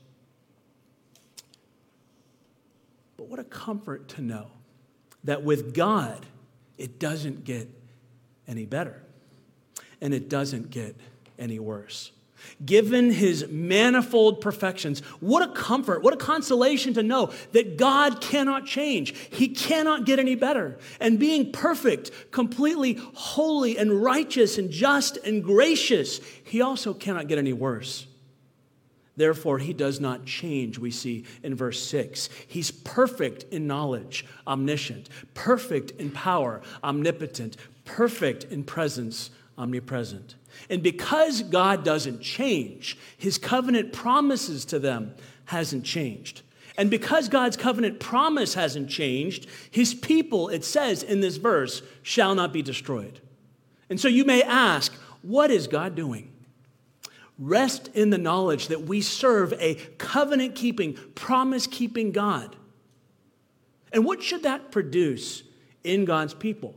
But 3.16 3.28
what 3.28 3.38
a 3.38 3.44
comfort 3.44 4.08
to 4.10 4.22
know 4.22 4.48
that 5.24 5.42
with 5.42 5.74
God, 5.74 6.26
it 6.76 6.98
doesn't 6.98 7.44
get 7.44 7.68
any 8.46 8.66
better 8.66 9.02
and 10.00 10.12
it 10.12 10.28
doesn't 10.28 10.70
get 10.70 10.96
any 11.38 11.58
worse 11.58 12.12
given 12.64 13.10
his 13.10 13.46
manifold 13.48 14.40
perfections. 14.40 15.00
What 15.20 15.48
a 15.48 15.52
comfort, 15.52 16.02
what 16.02 16.14
a 16.14 16.18
consolation 16.18 16.94
to 16.94 17.02
know 17.02 17.32
that 17.52 17.76
God 17.76 18.20
cannot 18.20 18.66
change. 18.66 19.16
He 19.30 19.48
cannot 19.48 20.06
get 20.06 20.18
any 20.18 20.34
better. 20.34 20.78
And 21.00 21.18
being 21.18 21.52
perfect, 21.52 22.10
completely 22.30 22.94
holy 23.14 23.78
and 23.78 24.02
righteous 24.02 24.58
and 24.58 24.70
just 24.70 25.16
and 25.18 25.42
gracious, 25.42 26.20
he 26.44 26.60
also 26.60 26.94
cannot 26.94 27.28
get 27.28 27.38
any 27.38 27.52
worse. 27.52 28.06
Therefore, 29.16 29.58
he 29.58 29.72
does 29.72 30.00
not 30.00 30.24
change, 30.24 30.78
we 30.78 30.90
see 30.90 31.24
in 31.42 31.54
verse 31.54 31.80
6. 31.86 32.28
He's 32.48 32.70
perfect 32.70 33.44
in 33.52 33.66
knowledge, 33.66 34.26
omniscient, 34.46 35.08
perfect 35.34 35.92
in 35.92 36.10
power, 36.10 36.62
omnipotent, 36.82 37.56
perfect 37.84 38.44
in 38.44 38.64
presence, 38.64 39.30
omnipresent. 39.56 40.34
And 40.70 40.82
because 40.82 41.42
God 41.42 41.84
doesn't 41.84 42.20
change, 42.20 42.98
his 43.16 43.38
covenant 43.38 43.92
promises 43.92 44.64
to 44.66 44.78
them 44.78 45.14
hasn't 45.46 45.84
changed. 45.84 46.42
And 46.76 46.90
because 46.90 47.28
God's 47.28 47.56
covenant 47.56 48.00
promise 48.00 48.54
hasn't 48.54 48.90
changed, 48.90 49.46
his 49.70 49.94
people, 49.94 50.48
it 50.48 50.64
says 50.64 51.02
in 51.02 51.20
this 51.20 51.36
verse, 51.36 51.82
shall 52.02 52.34
not 52.34 52.52
be 52.52 52.62
destroyed. 52.62 53.20
And 53.88 54.00
so 54.00 54.08
you 54.08 54.24
may 54.24 54.42
ask, 54.42 54.92
what 55.22 55.50
is 55.50 55.66
God 55.68 55.94
doing? 55.94 56.32
Rest 57.38 57.88
in 57.94 58.10
the 58.10 58.18
knowledge 58.18 58.68
that 58.68 58.82
we 58.82 59.00
serve 59.00 59.52
a 59.54 59.74
covenant 59.98 60.54
keeping, 60.54 60.94
promise 61.14 61.66
keeping 61.66 62.12
God. 62.12 62.56
And 63.92 64.04
what 64.04 64.22
should 64.22 64.42
that 64.42 64.72
produce 64.72 65.44
in 65.84 66.04
God's 66.04 66.34
people? 66.34 66.74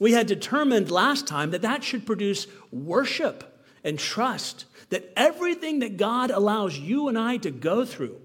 We 0.00 0.12
had 0.12 0.26
determined 0.26 0.90
last 0.90 1.28
time 1.28 1.52
that 1.52 1.62
that 1.62 1.84
should 1.84 2.06
produce 2.06 2.48
worship 2.72 3.64
and 3.84 3.98
trust, 3.98 4.64
that 4.88 5.12
everything 5.14 5.78
that 5.80 5.96
God 5.96 6.32
allows 6.32 6.76
you 6.76 7.06
and 7.06 7.16
I 7.16 7.36
to 7.36 7.50
go 7.50 7.84
through 7.84 8.20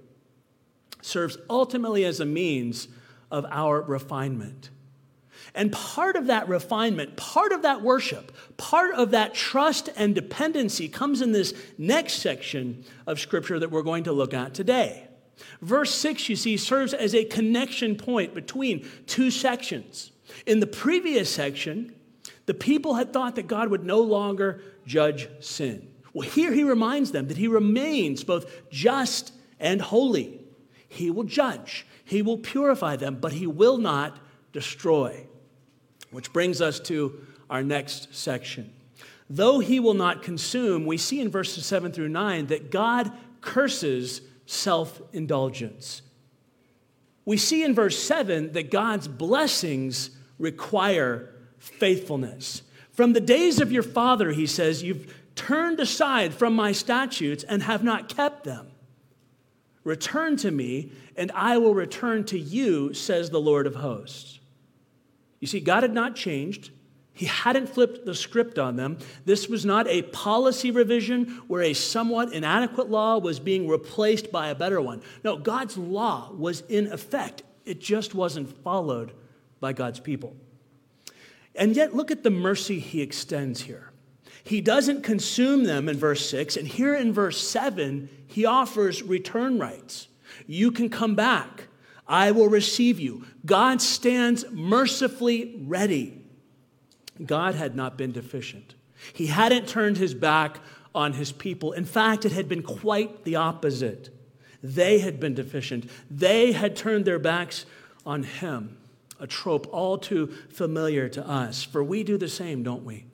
serves 1.02 1.38
ultimately 1.50 2.04
as 2.06 2.20
a 2.20 2.26
means 2.26 2.88
of 3.30 3.46
our 3.52 3.82
refinement. 3.82 4.72
And 5.54 5.72
part 5.72 6.16
of 6.16 6.28
that 6.28 6.48
refinement, 6.48 7.18
part 7.18 7.52
of 7.52 7.62
that 7.62 7.82
worship, 7.82 8.36
part 8.58 8.96
of 8.96 9.12
that 9.12 9.34
trust 9.34 9.90
and 9.96 10.16
dependency 10.16 10.88
comes 10.88 11.22
in 11.22 11.34
this 11.34 11.54
next 11.78 12.16
section 12.16 12.84
of 13.06 13.20
scripture 13.20 13.60
that 13.60 13.70
we're 13.70 13.84
going 13.84 14.06
to 14.06 14.12
look 14.12 14.34
at 14.34 14.54
today. 14.54 15.08
Verse 15.62 15.94
6, 15.94 16.30
you 16.30 16.36
see, 16.36 16.58
serves 16.58 16.94
as 16.94 17.14
a 17.14 17.26
connection 17.26 17.96
point 17.96 18.34
between 18.34 18.88
two 19.06 19.30
sections. 19.30 20.12
In 20.46 20.60
the 20.60 20.68
previous 20.68 21.30
section, 21.30 21.96
the 22.46 22.54
people 22.54 22.96
had 22.96 23.14
thought 23.14 23.36
that 23.36 23.48
God 23.48 23.70
would 23.70 23.84
no 23.84 24.02
longer 24.02 24.62
judge 24.86 25.28
sin. 25.40 25.88
Well, 26.14 26.28
here 26.28 26.54
he 26.54 26.64
reminds 26.64 27.12
them 27.12 27.28
that 27.28 27.38
he 27.38 27.48
remains 27.48 28.24
both 28.24 28.70
just 28.70 29.34
and 29.60 29.82
holy. 29.82 30.42
He 30.88 31.12
will 31.12 31.24
judge, 31.24 31.86
he 32.04 32.22
will 32.22 32.38
purify 32.38 32.96
them, 32.96 33.18
but 33.20 33.34
he 33.34 33.48
will 33.48 33.78
not 33.78 34.18
destroy. 34.54 35.28
Which 36.12 36.32
brings 36.32 36.62
us 36.62 36.80
to 36.82 37.26
our 37.50 37.64
next 37.64 38.16
section. 38.16 38.72
Though 39.30 39.60
he 39.60 39.80
will 39.80 39.96
not 39.96 40.22
consume, 40.22 40.86
we 40.86 40.98
see 40.98 41.20
in 41.20 41.30
verses 41.30 41.66
7 41.66 41.92
through 41.92 42.10
9 42.10 42.48
that 42.48 42.72
God 42.72 43.12
curses 43.42 44.22
self 44.46 45.02
indulgence. 45.12 46.02
We 47.26 47.38
see 47.38 47.64
in 47.64 47.74
verse 47.74 47.98
7 47.98 48.54
that 48.54 48.70
God's 48.70 49.08
blessings 49.08 50.12
require 50.38 51.34
faithfulness. 51.58 52.62
From 52.92 53.14
the 53.14 53.22
days 53.22 53.60
of 53.60 53.72
your 53.72 53.84
father, 53.84 54.32
he 54.32 54.48
says, 54.48 54.84
you've 54.84 55.14
turned 55.36 55.80
aside 55.80 56.34
from 56.34 56.56
my 56.56 56.72
statutes 56.72 57.44
and 57.44 57.64
have 57.64 57.84
not 57.84 58.10
kept 58.10 58.44
them. 58.44 58.68
Return 59.84 60.38
to 60.38 60.50
me, 60.50 60.92
and 61.16 61.32
I 61.34 61.58
will 61.58 61.76
return 61.76 62.24
to 62.26 62.40
you, 62.40 62.94
says 62.94 63.30
the 63.30 63.42
Lord 63.42 63.68
of 63.68 63.76
hosts. 63.76 64.40
You 65.40 65.48
see, 65.48 65.60
God 65.60 65.84
had 65.84 65.94
not 65.94 66.16
changed. 66.16 66.72
He 67.14 67.28
hadn't 67.28 67.70
flipped 67.70 68.06
the 68.06 68.16
script 68.16 68.58
on 68.58 68.78
them. 68.78 68.98
This 69.26 69.48
was 69.48 69.64
not 69.64 69.88
a 69.88 70.02
policy 70.02 70.72
revision 70.72 71.42
where 71.48 71.62
a 71.62 71.74
somewhat 71.74 72.34
inadequate 72.34 72.90
law 72.90 73.20
was 73.20 73.40
being 73.40 73.68
replaced 73.68 74.32
by 74.32 74.48
a 74.48 74.56
better 74.56 74.82
one. 74.82 75.02
No, 75.24 75.38
God's 75.38 75.78
law 75.78 76.32
was 76.34 76.62
in 76.62 76.92
effect, 76.92 77.44
it 77.66 77.80
just 77.80 78.16
wasn't 78.16 78.50
followed 78.64 79.14
by 79.60 79.74
God's 79.74 80.00
people. 80.00 80.36
And 81.56 81.76
yet, 81.76 81.96
look 81.96 82.12
at 82.12 82.24
the 82.24 82.30
mercy 82.30 82.80
he 82.80 83.02
extends 83.02 83.62
here. 83.62 83.92
He 84.44 84.62
doesn't 84.62 85.04
consume 85.04 85.64
them 85.64 85.90
in 85.90 85.98
verse 85.98 86.30
6, 86.30 86.58
and 86.58 86.68
here 86.68 86.94
in 86.94 87.14
verse 87.14 87.48
7, 87.48 88.10
he 88.28 88.46
offers 88.46 89.02
return 89.02 89.58
rights. 89.58 90.08
You 90.46 90.72
can 90.72 90.90
come 90.90 91.16
back. 91.16 91.68
I 92.08 92.32
will 92.32 92.50
receive 92.50 93.00
you. 93.00 93.26
God 93.46 93.82
stands 93.82 94.46
mercifully 94.52 95.56
ready. 95.66 96.22
God 97.24 97.56
had 97.56 97.76
not 97.76 97.98
been 97.98 98.12
deficient. 98.12 98.76
He 99.14 99.28
hadn't 99.28 99.68
turned 99.68 99.98
his 99.98 100.14
back 100.14 100.60
on 100.94 101.14
his 101.14 101.32
people. 101.32 101.72
In 101.72 101.86
fact, 101.86 102.26
it 102.26 102.32
had 102.32 102.48
been 102.48 102.62
quite 102.62 103.24
the 103.24 103.38
opposite. 103.38 104.10
They 104.62 105.00
had 105.00 105.20
been 105.20 105.34
deficient, 105.34 105.90
they 106.10 106.52
had 106.52 106.76
turned 106.76 107.06
their 107.06 107.20
backs 107.20 107.66
on 108.06 108.24
him 108.24 108.78
a 109.20 109.28
trope 109.28 109.68
all 109.72 109.98
too 109.98 110.28
familiar 110.50 111.08
to 111.10 111.28
us, 111.28 111.64
for 111.64 111.84
we 111.84 112.04
do 112.04 112.18
the 112.18 112.28
same, 112.28 112.64
don't 112.64 112.84
we? 112.84 113.06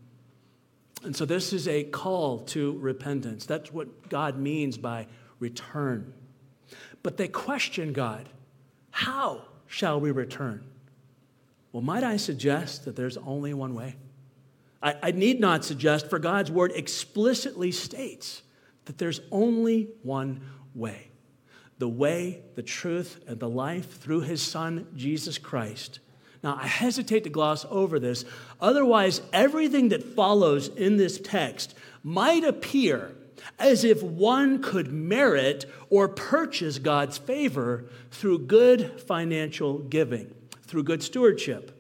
And 1.04 1.16
so 1.16 1.26
this 1.26 1.52
is 1.52 1.68
a 1.68 1.84
call 1.84 2.40
to 2.40 2.78
repentance. 2.80 3.46
That's 3.46 3.74
what 3.74 4.10
God 4.10 4.38
means 4.38 4.78
by 4.78 5.08
return. 5.40 6.14
But 7.04 7.18
they 7.18 7.28
question 7.28 7.94
God 7.94 8.30
How 8.92 9.44
shall 9.68 10.00
we 10.00 10.12
return? 10.12 10.64
Well, 11.72 11.82
might 11.82 12.04
I 12.04 12.18
suggest 12.18 12.86
that 12.86 12.96
there's 12.96 13.18
only 13.18 13.54
one 13.54 13.74
way? 13.74 13.96
I, 14.84 14.96
I, 15.02 15.12
need 15.12 15.40
not 15.40 15.64
suggest, 15.64 16.10
for 16.10 16.20
God's 16.20 16.52
word 16.52 16.72
explicitly 16.76 17.72
states 17.72 18.42
that 18.86 18.98
there's 18.98 19.22
only 19.32 19.90
one 20.02 20.42
way 20.74 21.11
the 21.82 21.90
way, 21.90 22.40
the 22.54 22.62
truth, 22.62 23.20
and 23.26 23.40
the 23.40 23.50
life 23.50 24.00
through 24.00 24.22
his 24.22 24.40
Son, 24.40 24.86
Jesus 24.96 25.40
Christ. 25.40 26.00
Now, 26.44 26.56
I 26.62 26.68
hesitate 26.68 27.24
to 27.24 27.32
gloss 27.32 27.66
over 27.72 27.98
this. 27.98 28.24
Otherwise, 28.62 29.24
everything 29.34 29.90
that 29.90 30.04
follows 30.16 30.68
in 30.68 30.98
this 30.98 31.20
text 31.20 31.74
might 32.04 32.44
appear 32.44 33.16
as 33.58 33.84
if 33.84 34.04
one 34.04 34.62
could 34.62 34.94
merit 34.94 35.66
or 35.90 36.08
purchase 36.08 36.78
God's 36.78 37.18
favor 37.18 37.86
through 38.12 38.46
good 38.46 39.02
financial 39.02 39.80
giving, 39.80 40.32
through 40.68 40.84
good 40.84 41.02
stewardship. 41.02 41.76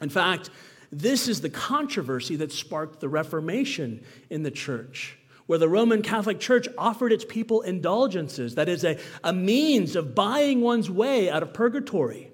In 0.00 0.08
fact, 0.08 0.48
this 0.90 1.28
is 1.28 1.42
the 1.42 1.50
controversy 1.50 2.36
that 2.36 2.52
sparked 2.52 3.00
the 3.00 3.10
Reformation 3.10 4.02
in 4.30 4.44
the 4.44 4.50
church, 4.50 5.18
where 5.46 5.58
the 5.58 5.68
Roman 5.68 6.02
Catholic 6.02 6.40
Church 6.40 6.68
offered 6.76 7.12
its 7.12 7.24
people 7.24 7.62
indulgences, 7.62 8.56
that 8.56 8.68
is, 8.68 8.84
a, 8.84 8.98
a 9.22 9.32
means 9.32 9.94
of 9.94 10.14
buying 10.14 10.60
one's 10.60 10.90
way 10.90 11.30
out 11.30 11.42
of 11.42 11.52
purgatory. 11.52 12.30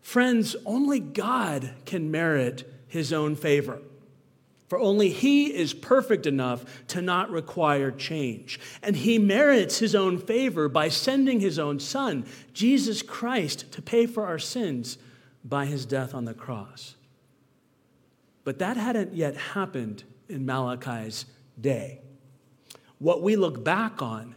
Friends, 0.00 0.56
only 0.66 1.00
God 1.00 1.70
can 1.86 2.10
merit 2.10 2.70
his 2.88 3.12
own 3.12 3.36
favor. 3.36 3.80
For 4.68 4.78
only 4.78 5.10
he 5.10 5.54
is 5.54 5.72
perfect 5.72 6.26
enough 6.26 6.64
to 6.88 7.00
not 7.00 7.30
require 7.30 7.90
change. 7.90 8.58
And 8.82 8.96
he 8.96 9.18
merits 9.18 9.78
his 9.78 9.94
own 9.94 10.18
favor 10.18 10.68
by 10.68 10.88
sending 10.88 11.40
his 11.40 11.58
own 11.58 11.78
son, 11.78 12.26
Jesus 12.52 13.02
Christ, 13.02 13.70
to 13.72 13.82
pay 13.82 14.06
for 14.06 14.26
our 14.26 14.38
sins 14.38 14.98
by 15.44 15.66
his 15.66 15.86
death 15.86 16.14
on 16.14 16.24
the 16.24 16.34
cross. 16.34 16.96
But 18.42 18.58
that 18.58 18.76
hadn't 18.76 19.14
yet 19.14 19.36
happened 19.36 20.04
in 20.28 20.44
Malachi's 20.44 21.26
day. 21.60 22.00
What 22.98 23.22
we 23.22 23.36
look 23.36 23.64
back 23.64 24.02
on, 24.02 24.34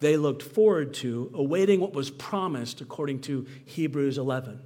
they 0.00 0.16
looked 0.16 0.42
forward 0.42 0.94
to, 0.94 1.30
awaiting 1.34 1.80
what 1.80 1.94
was 1.94 2.10
promised 2.10 2.80
according 2.80 3.20
to 3.22 3.46
Hebrews 3.64 4.18
11. 4.18 4.60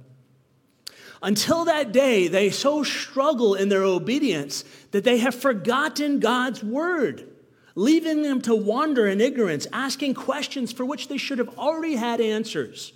Until 1.21 1.65
that 1.65 1.91
day, 1.91 2.27
they 2.27 2.49
so 2.49 2.83
struggle 2.83 3.53
in 3.53 3.69
their 3.69 3.83
obedience 3.83 4.63
that 4.91 5.03
they 5.03 5.17
have 5.17 5.35
forgotten 5.35 6.19
God's 6.19 6.63
word, 6.63 7.27
leaving 7.75 8.21
them 8.21 8.41
to 8.41 8.55
wander 8.55 9.07
in 9.07 9.19
ignorance, 9.19 9.67
asking 9.73 10.13
questions 10.13 10.71
for 10.71 10.85
which 10.85 11.07
they 11.07 11.17
should 11.17 11.39
have 11.39 11.57
already 11.57 11.95
had 11.95 12.21
answers. 12.21 12.93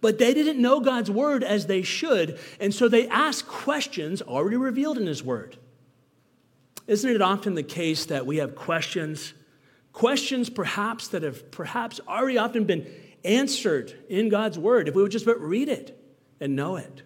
But 0.00 0.18
they 0.18 0.34
didn't 0.34 0.60
know 0.60 0.80
God's 0.80 1.10
word 1.10 1.42
as 1.42 1.66
they 1.66 1.82
should, 1.82 2.38
and 2.60 2.74
so 2.74 2.88
they 2.88 3.08
ask 3.08 3.46
questions 3.46 4.22
already 4.22 4.56
revealed 4.56 4.98
in 4.98 5.06
His 5.06 5.22
word. 5.22 5.56
Isn't 6.86 7.10
it 7.10 7.22
often 7.22 7.54
the 7.54 7.62
case 7.62 8.06
that 8.06 8.26
we 8.26 8.36
have 8.36 8.54
questions, 8.54 9.32
questions 9.94 10.50
perhaps 10.50 11.08
that 11.08 11.22
have 11.22 11.50
perhaps 11.50 12.00
already 12.06 12.36
often 12.36 12.64
been 12.64 12.86
answered 13.24 13.94
in 14.10 14.28
God's 14.28 14.58
word 14.58 14.88
if 14.88 14.94
we 14.94 15.02
would 15.02 15.12
just 15.12 15.24
but 15.24 15.40
read 15.40 15.70
it 15.70 15.98
and 16.40 16.54
know 16.54 16.76
it? 16.76 17.02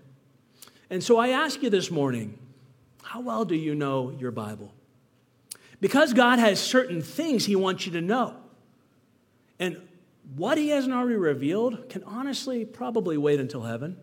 And 0.91 1.05
so 1.05 1.19
I 1.19 1.29
ask 1.29 1.63
you 1.63 1.71
this 1.71 1.93
morning 1.93 2.37
how 3.05 3.21
well 3.21 3.45
do 3.45 3.55
you 3.55 3.75
know 3.75 4.11
your 4.11 4.31
Bible? 4.33 4.75
Because 5.81 6.13
God 6.13 6.39
has 6.39 6.61
certain 6.61 7.01
things 7.01 7.47
He 7.47 7.57
wants 7.57 7.87
you 7.87 7.93
to 7.93 8.01
know. 8.01 8.37
And 9.59 9.81
what 10.37 10.59
He 10.59 10.69
hasn't 10.69 10.93
already 10.93 11.17
revealed 11.17 11.89
can 11.89 12.03
honestly 12.05 12.65
probably 12.65 13.17
wait 13.17 13.41
until 13.41 13.63
heaven, 13.63 13.97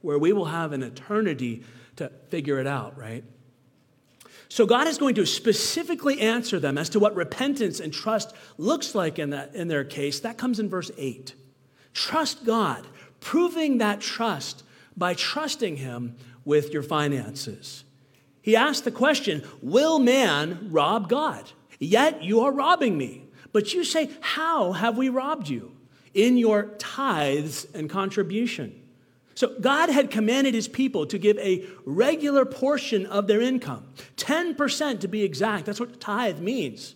where 0.00 0.18
we 0.18 0.32
will 0.32 0.44
have 0.44 0.72
an 0.72 0.82
eternity 0.82 1.64
to 1.96 2.10
figure 2.28 2.60
it 2.60 2.66
out, 2.66 2.98
right? 2.98 3.24
So 4.48 4.66
God 4.66 4.86
is 4.86 4.98
going 4.98 5.14
to 5.16 5.26
specifically 5.26 6.20
answer 6.20 6.60
them 6.60 6.78
as 6.78 6.88
to 6.90 7.00
what 7.00 7.14
repentance 7.16 7.80
and 7.80 7.92
trust 7.92 8.34
looks 8.58 8.94
like 8.94 9.18
in, 9.18 9.30
that, 9.30 9.54
in 9.54 9.68
their 9.68 9.84
case. 9.84 10.20
That 10.20 10.38
comes 10.38 10.60
in 10.60 10.68
verse 10.68 10.90
8. 10.96 11.34
Trust 11.92 12.44
God, 12.44 12.86
proving 13.20 13.78
that 13.78 14.00
trust 14.00 14.64
by 14.96 15.14
trusting 15.14 15.76
Him 15.76 16.16
with 16.44 16.72
your 16.72 16.82
finances. 16.82 17.84
He 18.42 18.56
asked 18.56 18.84
the 18.84 18.90
question 18.90 19.42
Will 19.62 19.98
man 19.98 20.68
rob 20.70 21.08
God? 21.08 21.50
Yet 21.78 22.22
you 22.22 22.40
are 22.40 22.52
robbing 22.52 22.96
me. 22.98 23.24
But 23.52 23.72
you 23.72 23.84
say, 23.84 24.10
How 24.20 24.72
have 24.72 24.98
we 24.98 25.08
robbed 25.08 25.48
you? 25.48 25.74
In 26.12 26.36
your 26.36 26.64
tithes 26.78 27.66
and 27.74 27.88
contribution. 27.88 28.83
So 29.34 29.54
God 29.60 29.90
had 29.90 30.10
commanded 30.10 30.54
his 30.54 30.68
people 30.68 31.06
to 31.06 31.18
give 31.18 31.36
a 31.38 31.64
regular 31.84 32.44
portion 32.44 33.04
of 33.06 33.26
their 33.26 33.40
income, 33.40 33.86
10% 34.16 35.00
to 35.00 35.08
be 35.08 35.22
exact. 35.22 35.66
That's 35.66 35.80
what 35.80 36.00
tithe 36.00 36.38
means. 36.38 36.94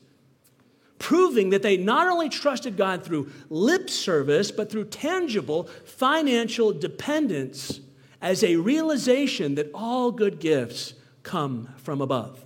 Proving 0.99 1.51
that 1.51 1.63
they 1.63 1.77
not 1.77 2.07
only 2.09 2.29
trusted 2.29 2.77
God 2.77 3.05
through 3.05 3.31
lip 3.51 3.91
service, 3.91 4.51
but 4.51 4.71
through 4.71 4.87
tangible 4.87 5.65
financial 5.85 6.73
dependence 6.73 7.81
as 8.21 8.43
a 8.43 8.57
realization 8.57 9.55
that 9.57 9.71
all 9.75 10.11
good 10.11 10.41
gifts 10.41 10.95
come 11.23 11.69
from 11.77 12.01
above. 12.01 12.45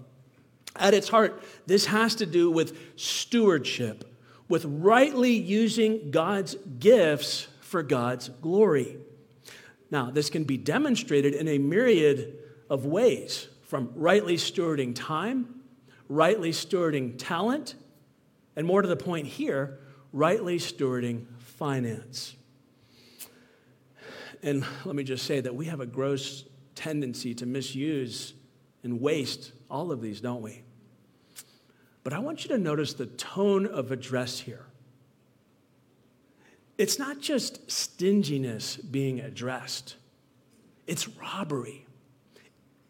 At 0.77 0.95
its 0.95 1.09
heart, 1.09 1.43
this 1.67 1.87
has 1.87 2.15
to 2.17 2.27
do 2.27 2.51
with 2.51 2.77
stewardship, 2.97 4.05
with 4.49 4.65
rightly 4.65 5.33
using 5.33 6.11
God's 6.11 6.57
gifts 6.79 7.49
for 7.61 7.83
God's 7.83 8.29
glory. 8.29 8.97
Now, 9.93 10.11
this 10.11 10.31
can 10.31 10.45
be 10.45 10.57
demonstrated 10.57 11.35
in 11.35 11.47
a 11.49 11.59
myriad 11.59 12.39
of 12.71 12.87
ways 12.87 13.49
from 13.61 13.91
rightly 13.95 14.37
stewarding 14.37 14.95
time, 14.95 15.61
rightly 16.09 16.51
stewarding 16.51 17.17
talent, 17.19 17.75
and 18.57 18.67
more 18.67 18.81
to 18.81 18.89
the 18.89 18.97
point 18.97 19.27
here, 19.27 19.81
rightly 20.11 20.57
stewarding 20.57 21.27
finance. 21.41 22.35
And 24.43 24.65
let 24.87 24.97
me 24.97 25.05
just 25.05 25.27
say 25.27 25.41
that 25.41 25.55
we 25.55 25.67
have 25.67 25.81
a 25.81 25.87
gross 25.87 26.47
tendency 26.75 27.35
to 27.35 27.45
misuse 27.45 28.33
and 28.83 28.99
waste 28.99 29.53
all 29.71 29.93
of 29.93 30.01
these, 30.01 30.23
don't 30.23 30.41
we? 30.41 30.63
But 32.03 32.15
I 32.15 32.19
want 32.19 32.45
you 32.45 32.49
to 32.49 32.59
notice 32.59 32.95
the 32.95 33.07
tone 33.07 33.67
of 33.67 33.93
address 33.93 34.39
here. 34.41 34.65
It's 36.79 36.99
not 36.99 37.21
just 37.21 37.71
stinginess 37.71 38.77
being 38.77 39.21
addressed, 39.21 39.97
it's 40.87 41.09
robbery. 41.09 41.87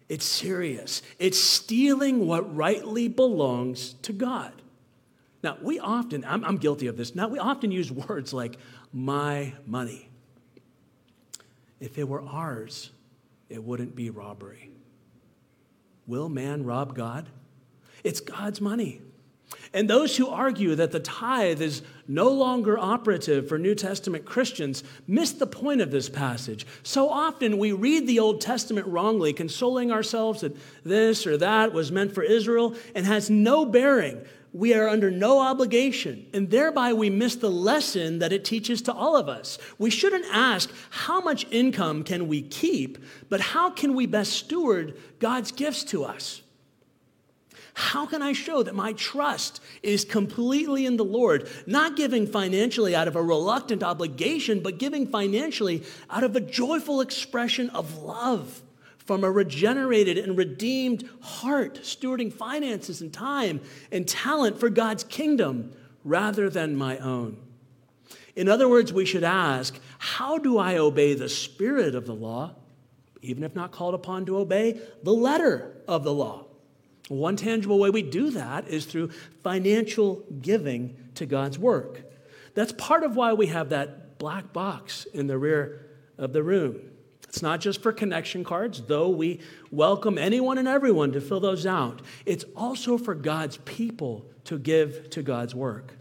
It's 0.08 0.26
serious. 0.26 1.00
It's 1.18 1.40
stealing 1.40 2.26
what 2.26 2.54
rightly 2.54 3.08
belongs 3.08 3.94
to 4.02 4.12
God. 4.12 4.52
Now, 5.42 5.56
we 5.62 5.78
often, 5.78 6.22
I'm, 6.26 6.44
I'm 6.44 6.58
guilty 6.58 6.86
of 6.86 6.98
this, 6.98 7.14
now 7.14 7.28
we 7.28 7.38
often 7.38 7.70
use 7.70 7.90
words 8.08 8.34
like 8.34 8.58
my 8.92 9.54
money. 9.66 10.10
If 11.80 11.96
it 11.96 12.06
were 12.06 12.22
ours, 12.22 12.90
it 13.48 13.64
wouldn't 13.64 13.96
be 13.96 14.10
robbery. 14.10 14.70
Will 16.06 16.28
man 16.28 16.64
rob 16.64 16.94
God? 16.94 17.30
It's 18.04 18.20
God's 18.20 18.60
money. 18.60 19.00
And 19.72 19.88
those 19.88 20.16
who 20.16 20.28
argue 20.28 20.74
that 20.74 20.92
the 20.92 21.00
tithe 21.00 21.62
is 21.62 21.82
no 22.06 22.28
longer 22.28 22.78
operative 22.78 23.48
for 23.48 23.58
New 23.58 23.74
Testament 23.74 24.24
Christians 24.24 24.84
miss 25.06 25.32
the 25.32 25.46
point 25.46 25.80
of 25.80 25.90
this 25.90 26.08
passage. 26.08 26.66
So 26.82 27.08
often 27.08 27.58
we 27.58 27.72
read 27.72 28.06
the 28.06 28.18
Old 28.18 28.40
Testament 28.40 28.86
wrongly, 28.86 29.32
consoling 29.32 29.90
ourselves 29.90 30.42
that 30.42 30.56
this 30.84 31.26
or 31.26 31.36
that 31.38 31.72
was 31.72 31.90
meant 31.90 32.14
for 32.14 32.22
Israel 32.22 32.74
and 32.94 33.06
has 33.06 33.30
no 33.30 33.64
bearing 33.64 34.24
we 34.52 34.74
are 34.74 34.88
under 34.88 35.10
no 35.10 35.40
obligation, 35.40 36.26
and 36.34 36.50
thereby 36.50 36.92
we 36.92 37.08
miss 37.08 37.36
the 37.36 37.50
lesson 37.50 38.18
that 38.18 38.32
it 38.32 38.44
teaches 38.44 38.82
to 38.82 38.92
all 38.92 39.16
of 39.16 39.28
us. 39.28 39.58
We 39.78 39.88
shouldn't 39.88 40.26
ask, 40.30 40.70
how 40.90 41.20
much 41.20 41.46
income 41.50 42.04
can 42.04 42.28
we 42.28 42.42
keep, 42.42 42.98
but 43.30 43.40
how 43.40 43.70
can 43.70 43.94
we 43.94 44.06
best 44.06 44.32
steward 44.32 44.98
God's 45.20 45.52
gifts 45.52 45.84
to 45.84 46.04
us? 46.04 46.41
How 47.74 48.06
can 48.06 48.20
I 48.20 48.32
show 48.32 48.62
that 48.62 48.74
my 48.74 48.92
trust 48.92 49.60
is 49.82 50.04
completely 50.04 50.84
in 50.84 50.96
the 50.96 51.04
Lord, 51.04 51.48
not 51.66 51.96
giving 51.96 52.26
financially 52.26 52.94
out 52.94 53.08
of 53.08 53.16
a 53.16 53.22
reluctant 53.22 53.82
obligation, 53.82 54.60
but 54.60 54.78
giving 54.78 55.06
financially 55.06 55.82
out 56.10 56.24
of 56.24 56.36
a 56.36 56.40
joyful 56.40 57.00
expression 57.00 57.70
of 57.70 58.02
love? 58.02 58.62
from 59.04 59.24
a 59.24 59.30
regenerated 59.30 60.16
and 60.16 60.38
redeemed 60.38 61.08
heart, 61.20 61.80
stewarding 61.82 62.32
finances 62.32 63.00
and 63.00 63.12
time 63.12 63.60
and 63.90 64.06
talent 64.06 64.58
for 64.60 64.70
God's 64.70 65.04
kingdom 65.04 65.72
rather 66.04 66.48
than 66.48 66.76
my 66.76 66.98
own. 66.98 67.36
In 68.34 68.48
other 68.48 68.68
words, 68.68 68.92
we 68.92 69.04
should 69.04 69.24
ask 69.24 69.78
how 69.98 70.38
do 70.38 70.56
I 70.56 70.78
obey 70.78 71.14
the 71.14 71.28
spirit 71.28 71.94
of 71.94 72.06
the 72.06 72.14
law, 72.14 72.54
even 73.20 73.42
if 73.42 73.54
not 73.54 73.72
called 73.72 73.94
upon 73.94 74.24
to 74.26 74.38
obey 74.38 74.80
the 75.02 75.12
letter 75.12 75.76
of 75.86 76.04
the 76.04 76.12
law? 76.12 76.46
One 77.08 77.36
tangible 77.36 77.78
way 77.78 77.90
we 77.90 78.02
do 78.02 78.30
that 78.30 78.68
is 78.68 78.86
through 78.86 79.10
financial 79.42 80.24
giving 80.40 80.96
to 81.16 81.26
God's 81.26 81.58
work. 81.58 82.02
That's 82.54 82.72
part 82.72 83.02
of 83.02 83.16
why 83.16 83.32
we 83.32 83.46
have 83.46 83.70
that 83.70 84.18
black 84.18 84.52
box 84.52 85.04
in 85.06 85.26
the 85.26 85.38
rear 85.38 85.90
of 86.18 86.32
the 86.32 86.42
room. 86.42 86.80
It's 87.28 87.42
not 87.42 87.60
just 87.60 87.82
for 87.82 87.92
connection 87.92 88.44
cards, 88.44 88.82
though 88.82 89.08
we 89.08 89.40
welcome 89.70 90.18
anyone 90.18 90.58
and 90.58 90.68
everyone 90.68 91.12
to 91.12 91.20
fill 91.20 91.40
those 91.40 91.64
out. 91.64 92.02
It's 92.26 92.44
also 92.54 92.98
for 92.98 93.14
God's 93.14 93.56
people 93.64 94.26
to 94.44 94.58
give 94.58 95.08
to 95.10 95.22
God's 95.22 95.54
work. 95.54 95.94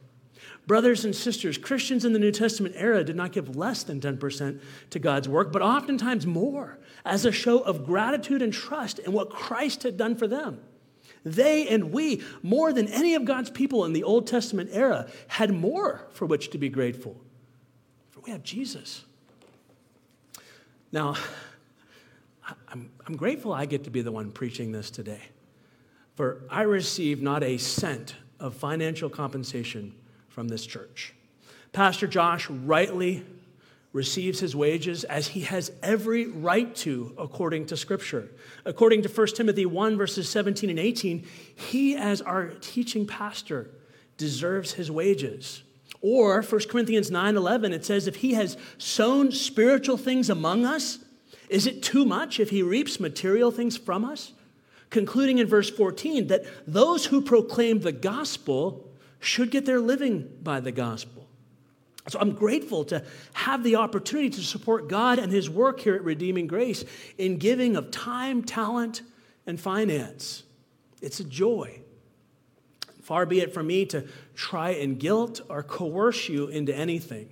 Brothers 0.67 1.05
and 1.05 1.15
sisters, 1.15 1.57
Christians 1.57 2.05
in 2.05 2.13
the 2.13 2.19
New 2.19 2.31
Testament 2.31 2.75
era 2.77 3.03
did 3.03 3.15
not 3.15 3.31
give 3.31 3.55
less 3.55 3.83
than 3.83 3.99
10% 3.99 4.61
to 4.89 4.99
God's 4.99 5.27
work, 5.27 5.51
but 5.51 5.61
oftentimes 5.61 6.27
more 6.27 6.79
as 7.03 7.25
a 7.25 7.31
show 7.31 7.59
of 7.59 7.85
gratitude 7.85 8.41
and 8.41 8.53
trust 8.53 8.99
in 8.99 9.11
what 9.11 9.29
Christ 9.29 9.83
had 9.83 9.97
done 9.97 10.15
for 10.15 10.27
them. 10.27 10.59
They 11.23 11.67
and 11.67 11.91
we, 11.91 12.23
more 12.41 12.73
than 12.73 12.87
any 12.87 13.15
of 13.15 13.25
God's 13.25 13.49
people 13.49 13.85
in 13.85 13.93
the 13.93 14.03
Old 14.03 14.27
Testament 14.27 14.69
era, 14.73 15.07
had 15.27 15.53
more 15.53 16.07
for 16.11 16.25
which 16.25 16.49
to 16.51 16.57
be 16.57 16.69
grateful. 16.69 17.15
For 18.09 18.21
we 18.21 18.31
have 18.31 18.43
Jesus. 18.43 19.05
Now, 20.91 21.15
I'm, 22.67 22.89
I'm 23.05 23.15
grateful 23.15 23.53
I 23.53 23.65
get 23.65 23.83
to 23.83 23.89
be 23.89 24.01
the 24.01 24.11
one 24.11 24.31
preaching 24.31 24.71
this 24.71 24.89
today. 24.89 25.21
For 26.15 26.41
I 26.49 26.63
receive 26.63 27.21
not 27.21 27.43
a 27.43 27.57
cent 27.57 28.15
of 28.39 28.55
financial 28.55 29.09
compensation 29.09 29.95
from 30.27 30.47
this 30.47 30.65
church. 30.65 31.13
Pastor 31.71 32.07
Josh 32.07 32.49
rightly 32.49 33.25
receives 33.93 34.39
his 34.39 34.55
wages 34.55 35.03
as 35.03 35.27
he 35.27 35.41
has 35.41 35.71
every 35.83 36.25
right 36.27 36.73
to 36.75 37.13
according 37.17 37.65
to 37.65 37.75
Scripture. 37.75 38.29
According 38.65 39.01
to 39.01 39.09
1 39.09 39.27
Timothy 39.27 39.65
1, 39.65 39.97
verses 39.97 40.29
17 40.29 40.69
and 40.69 40.79
18, 40.79 41.25
he, 41.55 41.95
as 41.95 42.21
our 42.21 42.47
teaching 42.61 43.05
pastor, 43.05 43.69
deserves 44.17 44.73
his 44.73 44.89
wages. 44.89 45.63
Or 46.01 46.41
1 46.41 46.61
Corinthians 46.69 47.11
9 47.11 47.35
11, 47.35 47.73
it 47.73 47.85
says, 47.85 48.07
If 48.07 48.17
he 48.17 48.33
has 48.33 48.57
sown 48.77 49.31
spiritual 49.31 49.97
things 49.97 50.29
among 50.29 50.65
us, 50.65 50.99
is 51.49 51.67
it 51.67 51.83
too 51.83 52.05
much 52.05 52.39
if 52.39 52.49
he 52.49 52.63
reaps 52.63 52.99
material 52.99 53.51
things 53.51 53.77
from 53.77 54.05
us? 54.05 54.31
Concluding 54.89 55.37
in 55.37 55.47
verse 55.47 55.69
14 55.69 56.27
that 56.27 56.45
those 56.65 57.05
who 57.05 57.21
proclaim 57.21 57.81
the 57.81 57.91
gospel 57.91 58.89
should 59.19 59.51
get 59.51 59.65
their 59.65 59.79
living 59.79 60.29
by 60.41 60.59
the 60.59 60.71
gospel. 60.71 61.20
So 62.07 62.19
I'm 62.19 62.31
grateful 62.31 62.83
to 62.85 63.03
have 63.33 63.63
the 63.63 63.75
opportunity 63.75 64.29
to 64.31 64.41
support 64.41 64.87
God 64.87 65.19
and 65.19 65.31
His 65.31 65.49
work 65.49 65.79
here 65.79 65.95
at 65.95 66.03
Redeeming 66.03 66.47
Grace 66.47 66.83
in 67.17 67.37
giving 67.37 67.75
of 67.75 67.91
time, 67.91 68.43
talent, 68.43 69.01
and 69.45 69.59
finance. 69.59 70.43
It's 71.01 71.19
a 71.19 71.23
joy. 71.23 71.81
Far 73.01 73.25
be 73.25 73.41
it 73.41 73.53
from 73.53 73.67
me 73.67 73.85
to 73.87 74.07
try 74.35 74.71
and 74.71 74.99
guilt 74.99 75.41
or 75.49 75.63
coerce 75.63 76.29
you 76.29 76.47
into 76.47 76.75
anything. 76.75 77.29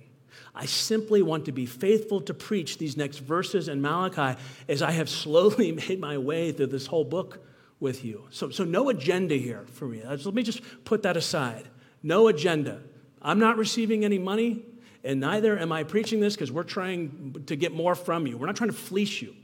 I 0.54 0.66
simply 0.66 1.22
want 1.22 1.46
to 1.46 1.52
be 1.52 1.66
faithful 1.66 2.20
to 2.22 2.34
preach 2.34 2.78
these 2.78 2.96
next 2.96 3.18
verses 3.18 3.68
in 3.68 3.80
Malachi 3.80 4.38
as 4.68 4.82
I 4.82 4.90
have 4.92 5.08
slowly 5.22 5.72
made 5.72 6.00
my 6.00 6.18
way 6.18 6.52
through 6.52 6.66
this 6.66 6.86
whole 6.86 7.04
book 7.04 7.44
with 7.78 8.04
you. 8.04 8.26
So, 8.30 8.50
so 8.50 8.64
no 8.64 8.88
agenda 8.90 9.36
here 9.36 9.64
for 9.72 9.86
me. 9.86 10.02
Let 10.04 10.34
me 10.34 10.42
just 10.42 10.60
put 10.84 11.02
that 11.04 11.16
aside. 11.16 11.66
No 12.02 12.28
agenda. 12.28 12.82
I'm 13.22 13.38
not 13.38 13.56
receiving 13.56 14.04
any 14.04 14.18
money, 14.18 14.64
and 15.04 15.20
neither 15.20 15.58
am 15.58 15.72
I 15.72 15.84
preaching 15.84 16.20
this 16.20 16.34
because 16.34 16.50
we're 16.50 16.62
trying 16.62 17.42
to 17.46 17.56
get 17.56 17.72
more 17.72 17.94
from 17.94 18.26
you. 18.26 18.38
We're 18.38 18.46
not 18.46 18.56
trying 18.56 18.70
to 18.70 18.76
fleece 18.76 19.20
you. 19.20 19.34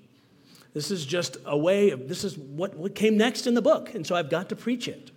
This 0.73 0.91
is 0.91 1.07
just 1.07 1.39
a 1.47 1.57
way 1.57 1.91
of, 1.91 2.09
this 2.09 2.25
is 2.25 2.37
what, 2.37 2.75
what 2.77 2.95
came 2.95 3.17
next 3.17 3.47
in 3.47 3.55
the 3.55 3.63
book, 3.63 3.95
and 3.95 4.07
so 4.07 4.15
I've 4.15 4.31
got 4.31 4.51
to 4.51 4.57
preach 4.57 4.89
it. 4.89 5.11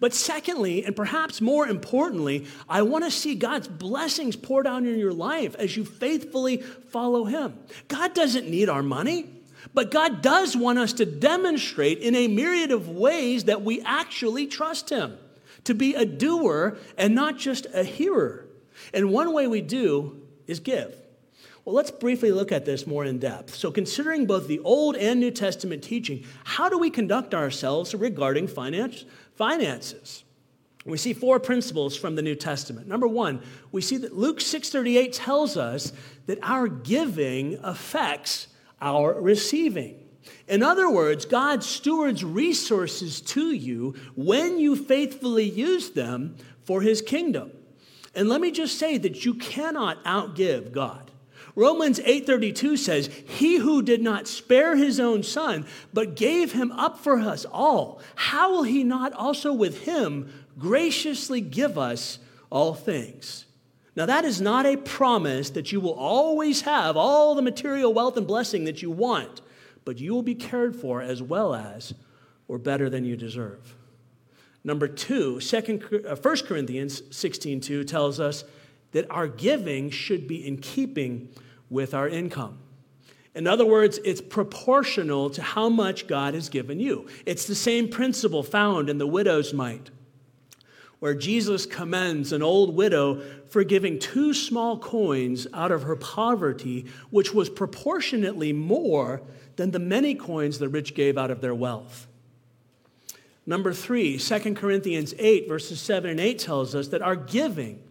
But 0.00 0.14
secondly, 0.14 0.84
and 0.84 0.96
perhaps 0.96 1.40
more 1.40 1.66
importantly, 1.66 2.46
I 2.68 2.82
want 2.82 3.04
to 3.04 3.10
see 3.10 3.34
God's 3.34 3.68
blessings 3.68 4.36
pour 4.36 4.62
down 4.62 4.86
in 4.86 4.98
your 4.98 5.12
life 5.12 5.54
as 5.56 5.76
you 5.76 5.84
faithfully 5.84 6.58
follow 6.58 7.24
Him. 7.24 7.58
God 7.88 8.14
doesn't 8.14 8.48
need 8.48 8.68
our 8.68 8.82
money, 8.82 9.28
but 9.74 9.90
God 9.90 10.22
does 10.22 10.56
want 10.56 10.78
us 10.78 10.92
to 10.94 11.06
demonstrate 11.06 11.98
in 11.98 12.14
a 12.14 12.28
myriad 12.28 12.72
of 12.72 12.88
ways 12.88 13.44
that 13.44 13.62
we 13.62 13.80
actually 13.82 14.46
trust 14.46 14.90
Him 14.90 15.18
to 15.64 15.74
be 15.74 15.94
a 15.94 16.04
doer 16.04 16.78
and 16.96 17.14
not 17.14 17.38
just 17.38 17.66
a 17.72 17.84
hearer. 17.84 18.46
And 18.92 19.10
one 19.10 19.32
way 19.32 19.46
we 19.46 19.60
do 19.60 20.22
is 20.46 20.60
give. 20.60 20.96
Well, 21.64 21.76
let's 21.76 21.92
briefly 21.92 22.32
look 22.32 22.50
at 22.50 22.64
this 22.64 22.86
more 22.86 23.04
in 23.04 23.20
depth. 23.20 23.54
So, 23.54 23.70
considering 23.70 24.26
both 24.26 24.48
the 24.48 24.58
Old 24.60 24.96
and 24.96 25.20
New 25.20 25.30
Testament 25.30 25.84
teaching, 25.84 26.24
how 26.42 26.68
do 26.68 26.76
we 26.76 26.90
conduct 26.90 27.34
ourselves 27.34 27.94
regarding 27.94 28.48
finance, 28.48 29.04
finances? 29.36 30.24
We 30.84 30.98
see 30.98 31.12
four 31.12 31.38
principles 31.38 31.96
from 31.96 32.16
the 32.16 32.22
New 32.22 32.34
Testament. 32.34 32.88
Number 32.88 33.06
one, 33.06 33.40
we 33.70 33.80
see 33.80 33.96
that 33.98 34.16
Luke 34.16 34.40
6:38 34.40 35.12
tells 35.12 35.56
us 35.56 35.92
that 36.26 36.40
our 36.42 36.66
giving 36.66 37.58
affects 37.62 38.48
our 38.80 39.20
receiving. 39.20 40.01
In 40.48 40.62
other 40.62 40.90
words, 40.90 41.24
God 41.24 41.64
stewards 41.64 42.24
resources 42.24 43.20
to 43.22 43.52
you 43.52 43.94
when 44.14 44.58
you 44.58 44.76
faithfully 44.76 45.48
use 45.48 45.90
them 45.90 46.36
for 46.64 46.82
his 46.82 47.00
kingdom. 47.00 47.52
And 48.14 48.28
let 48.28 48.40
me 48.40 48.50
just 48.50 48.78
say 48.78 48.98
that 48.98 49.24
you 49.24 49.34
cannot 49.34 50.02
outgive 50.04 50.72
God. 50.72 51.10
Romans 51.54 52.00
8:32 52.00 52.76
says, 52.76 53.10
"He 53.26 53.56
who 53.56 53.82
did 53.82 54.02
not 54.02 54.26
spare 54.26 54.76
his 54.76 54.98
own 54.98 55.22
son, 55.22 55.66
but 55.92 56.16
gave 56.16 56.52
him 56.52 56.72
up 56.72 56.98
for 56.98 57.18
us 57.20 57.44
all, 57.44 58.00
how 58.14 58.50
will 58.52 58.62
he 58.62 58.84
not 58.84 59.12
also 59.12 59.52
with 59.52 59.80
him 59.80 60.32
graciously 60.58 61.40
give 61.40 61.76
us 61.76 62.18
all 62.50 62.74
things?" 62.74 63.44
Now 63.94 64.06
that 64.06 64.24
is 64.24 64.40
not 64.40 64.64
a 64.64 64.76
promise 64.76 65.50
that 65.50 65.72
you 65.72 65.80
will 65.80 65.92
always 65.92 66.62
have 66.62 66.96
all 66.96 67.34
the 67.34 67.42
material 67.42 67.92
wealth 67.92 68.16
and 68.16 68.26
blessing 68.26 68.64
that 68.64 68.80
you 68.80 68.90
want 68.90 69.42
but 69.84 69.98
you 69.98 70.12
will 70.12 70.22
be 70.22 70.34
cared 70.34 70.76
for 70.76 71.02
as 71.02 71.22
well 71.22 71.54
as 71.54 71.94
or 72.48 72.58
better 72.58 72.90
than 72.90 73.04
you 73.04 73.16
deserve. 73.16 73.74
Number 74.64 74.86
two, 74.86 75.40
second, 75.40 75.82
1 75.82 76.06
uh, 76.06 76.36
Corinthians 76.46 77.02
16.2 77.02 77.86
tells 77.86 78.20
us 78.20 78.44
that 78.92 79.10
our 79.10 79.26
giving 79.26 79.90
should 79.90 80.28
be 80.28 80.46
in 80.46 80.58
keeping 80.58 81.28
with 81.68 81.94
our 81.94 82.08
income. 82.08 82.58
In 83.34 83.46
other 83.46 83.64
words, 83.64 83.98
it's 84.04 84.20
proportional 84.20 85.30
to 85.30 85.42
how 85.42 85.68
much 85.68 86.06
God 86.06 86.34
has 86.34 86.48
given 86.48 86.78
you. 86.78 87.06
It's 87.24 87.46
the 87.46 87.54
same 87.54 87.88
principle 87.88 88.42
found 88.42 88.90
in 88.90 88.98
the 88.98 89.06
widow's 89.06 89.54
mite, 89.54 89.90
where 90.98 91.14
Jesus 91.14 91.64
commends 91.64 92.32
an 92.32 92.42
old 92.42 92.76
widow 92.76 93.22
for 93.48 93.64
giving 93.64 93.98
two 93.98 94.34
small 94.34 94.78
coins 94.78 95.46
out 95.54 95.72
of 95.72 95.82
her 95.84 95.96
poverty, 95.96 96.86
which 97.10 97.32
was 97.32 97.48
proportionately 97.48 98.52
more 98.52 99.22
than 99.56 99.70
the 99.70 99.78
many 99.78 100.14
coins 100.14 100.58
the 100.58 100.68
rich 100.68 100.94
gave 100.94 101.18
out 101.18 101.30
of 101.30 101.40
their 101.40 101.54
wealth. 101.54 102.06
Number 103.44 103.72
three, 103.72 104.18
2 104.18 104.54
Corinthians 104.54 105.14
8, 105.18 105.48
verses 105.48 105.80
7 105.80 106.10
and 106.10 106.20
8 106.20 106.38
tells 106.38 106.74
us 106.74 106.88
that 106.88 107.02
our 107.02 107.16
giving 107.16 107.82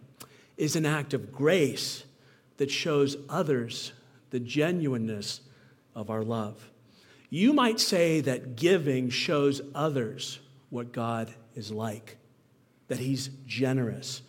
is 0.56 0.76
an 0.76 0.86
act 0.86 1.12
of 1.12 1.32
grace 1.32 2.04
that 2.56 2.70
shows 2.70 3.16
others 3.28 3.92
the 4.30 4.40
genuineness 4.40 5.40
of 5.94 6.08
our 6.10 6.22
love. 6.22 6.70
You 7.28 7.52
might 7.52 7.80
say 7.80 8.20
that 8.22 8.56
giving 8.56 9.10
shows 9.10 9.60
others 9.74 10.38
what 10.70 10.92
God 10.92 11.32
is 11.54 11.70
like, 11.70 12.16
that 12.88 12.98
He's 12.98 13.28
generous, 13.46 14.22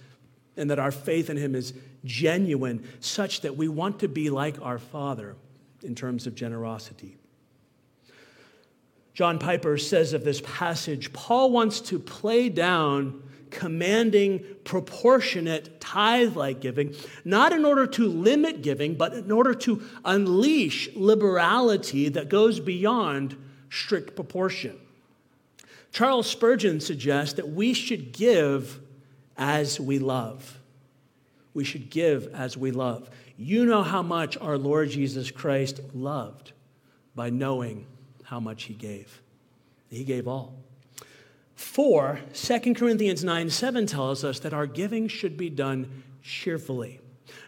and 0.57 0.69
that 0.69 0.79
our 0.79 0.91
faith 0.91 1.29
in 1.29 1.37
Him 1.37 1.55
is 1.55 1.73
genuine, 2.03 2.87
such 2.99 3.41
that 3.41 3.55
we 3.55 3.67
want 3.67 3.99
to 3.99 4.07
be 4.07 4.29
like 4.29 4.61
our 4.61 4.79
Father 4.79 5.35
in 5.83 5.95
terms 5.95 6.27
of 6.27 6.35
generosity. 6.35 7.17
John 9.13 9.37
Piper 9.37 9.77
says 9.77 10.13
of 10.13 10.23
this 10.23 10.41
passage 10.41 11.13
Paul 11.13 11.51
wants 11.51 11.79
to 11.81 11.99
play 11.99 12.49
down 12.49 13.21
commanding 13.51 14.43
proportionate 14.63 15.79
tithe 15.79 16.35
like 16.35 16.59
giving, 16.59 16.95
not 17.23 17.53
in 17.53 17.65
order 17.65 17.85
to 17.85 18.07
limit 18.07 18.63
giving, 18.63 18.95
but 18.95 19.13
in 19.13 19.31
order 19.31 19.53
to 19.53 19.83
unleash 20.03 20.89
liberality 20.95 22.09
that 22.09 22.29
goes 22.29 22.59
beyond 22.59 23.37
strict 23.69 24.15
proportion. 24.15 24.79
Charles 25.91 26.27
Spurgeon 26.27 26.79
suggests 26.79 27.35
that 27.35 27.49
we 27.49 27.73
should 27.73 28.11
give 28.11 28.79
as 29.37 29.79
we 29.79 29.99
love. 29.99 30.59
We 31.53 31.63
should 31.63 31.91
give 31.91 32.33
as 32.33 32.57
we 32.57 32.71
love. 32.71 33.09
You 33.37 33.65
know 33.65 33.83
how 33.83 34.01
much 34.01 34.35
our 34.37 34.57
Lord 34.57 34.89
Jesus 34.89 35.29
Christ 35.29 35.79
loved 35.93 36.53
by 37.13 37.29
knowing 37.29 37.85
how 38.23 38.39
much 38.39 38.63
he 38.63 38.73
gave. 38.73 39.21
He 39.89 40.03
gave 40.03 40.27
all. 40.27 40.55
Four, 41.55 42.19
2 42.33 42.73
Corinthians 42.73 43.23
9 43.23 43.49
7 43.49 43.85
tells 43.85 44.23
us 44.23 44.39
that 44.39 44.53
our 44.53 44.65
giving 44.65 45.07
should 45.07 45.37
be 45.37 45.49
done 45.49 46.03
cheerfully. 46.21 46.99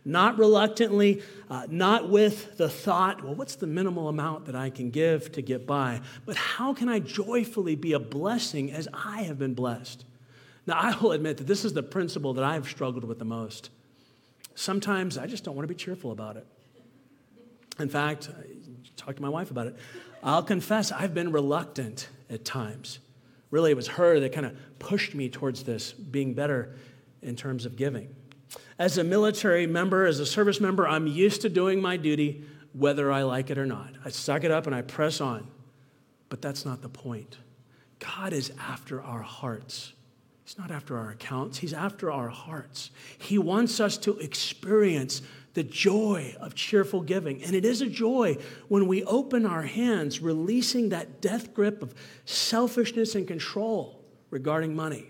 Not 0.03 0.37
reluctantly, 0.37 1.23
uh, 1.49 1.65
not 1.69 2.09
with 2.09 2.57
the 2.57 2.69
thought, 2.69 3.23
well, 3.23 3.35
what's 3.35 3.55
the 3.55 3.67
minimal 3.67 4.07
amount 4.07 4.45
that 4.45 4.55
I 4.55 4.69
can 4.69 4.91
give 4.91 5.31
to 5.33 5.41
get 5.41 5.65
by? 5.65 6.01
But 6.25 6.35
how 6.35 6.73
can 6.73 6.89
I 6.89 6.99
joyfully 6.99 7.75
be 7.75 7.93
a 7.93 7.99
blessing 7.99 8.71
as 8.71 8.87
I 8.93 9.23
have 9.23 9.39
been 9.39 9.55
blessed? 9.55 10.05
Now, 10.67 10.77
I 10.79 10.95
will 10.97 11.11
admit 11.11 11.37
that 11.37 11.47
this 11.47 11.65
is 11.65 11.73
the 11.73 11.83
principle 11.83 12.33
that 12.35 12.43
I've 12.43 12.67
struggled 12.67 13.03
with 13.03 13.19
the 13.19 13.25
most. 13.25 13.69
Sometimes 14.55 15.17
I 15.17 15.27
just 15.27 15.43
don't 15.43 15.55
want 15.55 15.67
to 15.67 15.73
be 15.73 15.77
cheerful 15.77 16.11
about 16.11 16.37
it. 16.37 16.47
In 17.79 17.89
fact, 17.89 18.29
I 18.29 18.43
talked 18.95 19.17
to 19.17 19.21
my 19.21 19.29
wife 19.29 19.51
about 19.51 19.67
it. 19.67 19.75
I'll 20.25 20.43
confess 20.43 20.91
I've 20.91 21.13
been 21.13 21.31
reluctant 21.31 22.09
at 22.31 22.43
times. 22.43 22.99
Really, 23.51 23.71
it 23.71 23.75
was 23.75 23.87
her 23.87 24.19
that 24.19 24.33
kind 24.33 24.47
of 24.47 24.57
pushed 24.79 25.13
me 25.13 25.29
towards 25.29 25.63
this, 25.63 25.93
being 25.93 26.33
better 26.33 26.75
in 27.21 27.35
terms 27.35 27.65
of 27.65 27.75
giving. 27.75 28.13
As 28.79 28.97
a 28.97 29.03
military 29.03 29.67
member, 29.67 30.05
as 30.05 30.19
a 30.19 30.25
service 30.25 30.59
member, 30.59 30.87
I'm 30.87 31.05
used 31.05 31.41
to 31.43 31.49
doing 31.49 31.79
my 31.81 31.95
duty 31.95 32.43
whether 32.73 33.11
I 33.11 33.21
like 33.21 33.51
it 33.51 33.57
or 33.57 33.65
not. 33.67 33.93
I 34.03 34.09
suck 34.09 34.43
it 34.43 34.51
up 34.51 34.65
and 34.65 34.75
I 34.75 34.81
press 34.81 35.21
on. 35.21 35.47
But 36.27 36.41
that's 36.41 36.65
not 36.65 36.81
the 36.81 36.89
point. 36.89 37.37
God 37.99 38.33
is 38.33 38.51
after 38.59 39.01
our 39.01 39.21
hearts. 39.21 39.93
He's 40.43 40.57
not 40.57 40.71
after 40.71 40.97
our 40.97 41.11
accounts, 41.11 41.59
He's 41.59 41.73
after 41.73 42.11
our 42.11 42.29
hearts. 42.29 42.91
He 43.17 43.37
wants 43.37 43.79
us 43.79 43.97
to 43.99 44.17
experience 44.17 45.21
the 45.55 45.63
joy 45.63 46.35
of 46.39 46.53
cheerful 46.53 47.01
giving. 47.01 47.41
And 47.43 47.55
it 47.55 47.65
is 47.65 47.81
a 47.81 47.87
joy 47.87 48.37
when 48.67 48.87
we 48.87 49.03
open 49.05 49.45
our 49.45 49.63
hands, 49.63 50.21
releasing 50.21 50.89
that 50.89 51.21
death 51.21 51.53
grip 51.53 51.81
of 51.81 51.95
selfishness 52.25 53.15
and 53.15 53.27
control 53.27 54.03
regarding 54.29 54.75
money. 54.75 55.07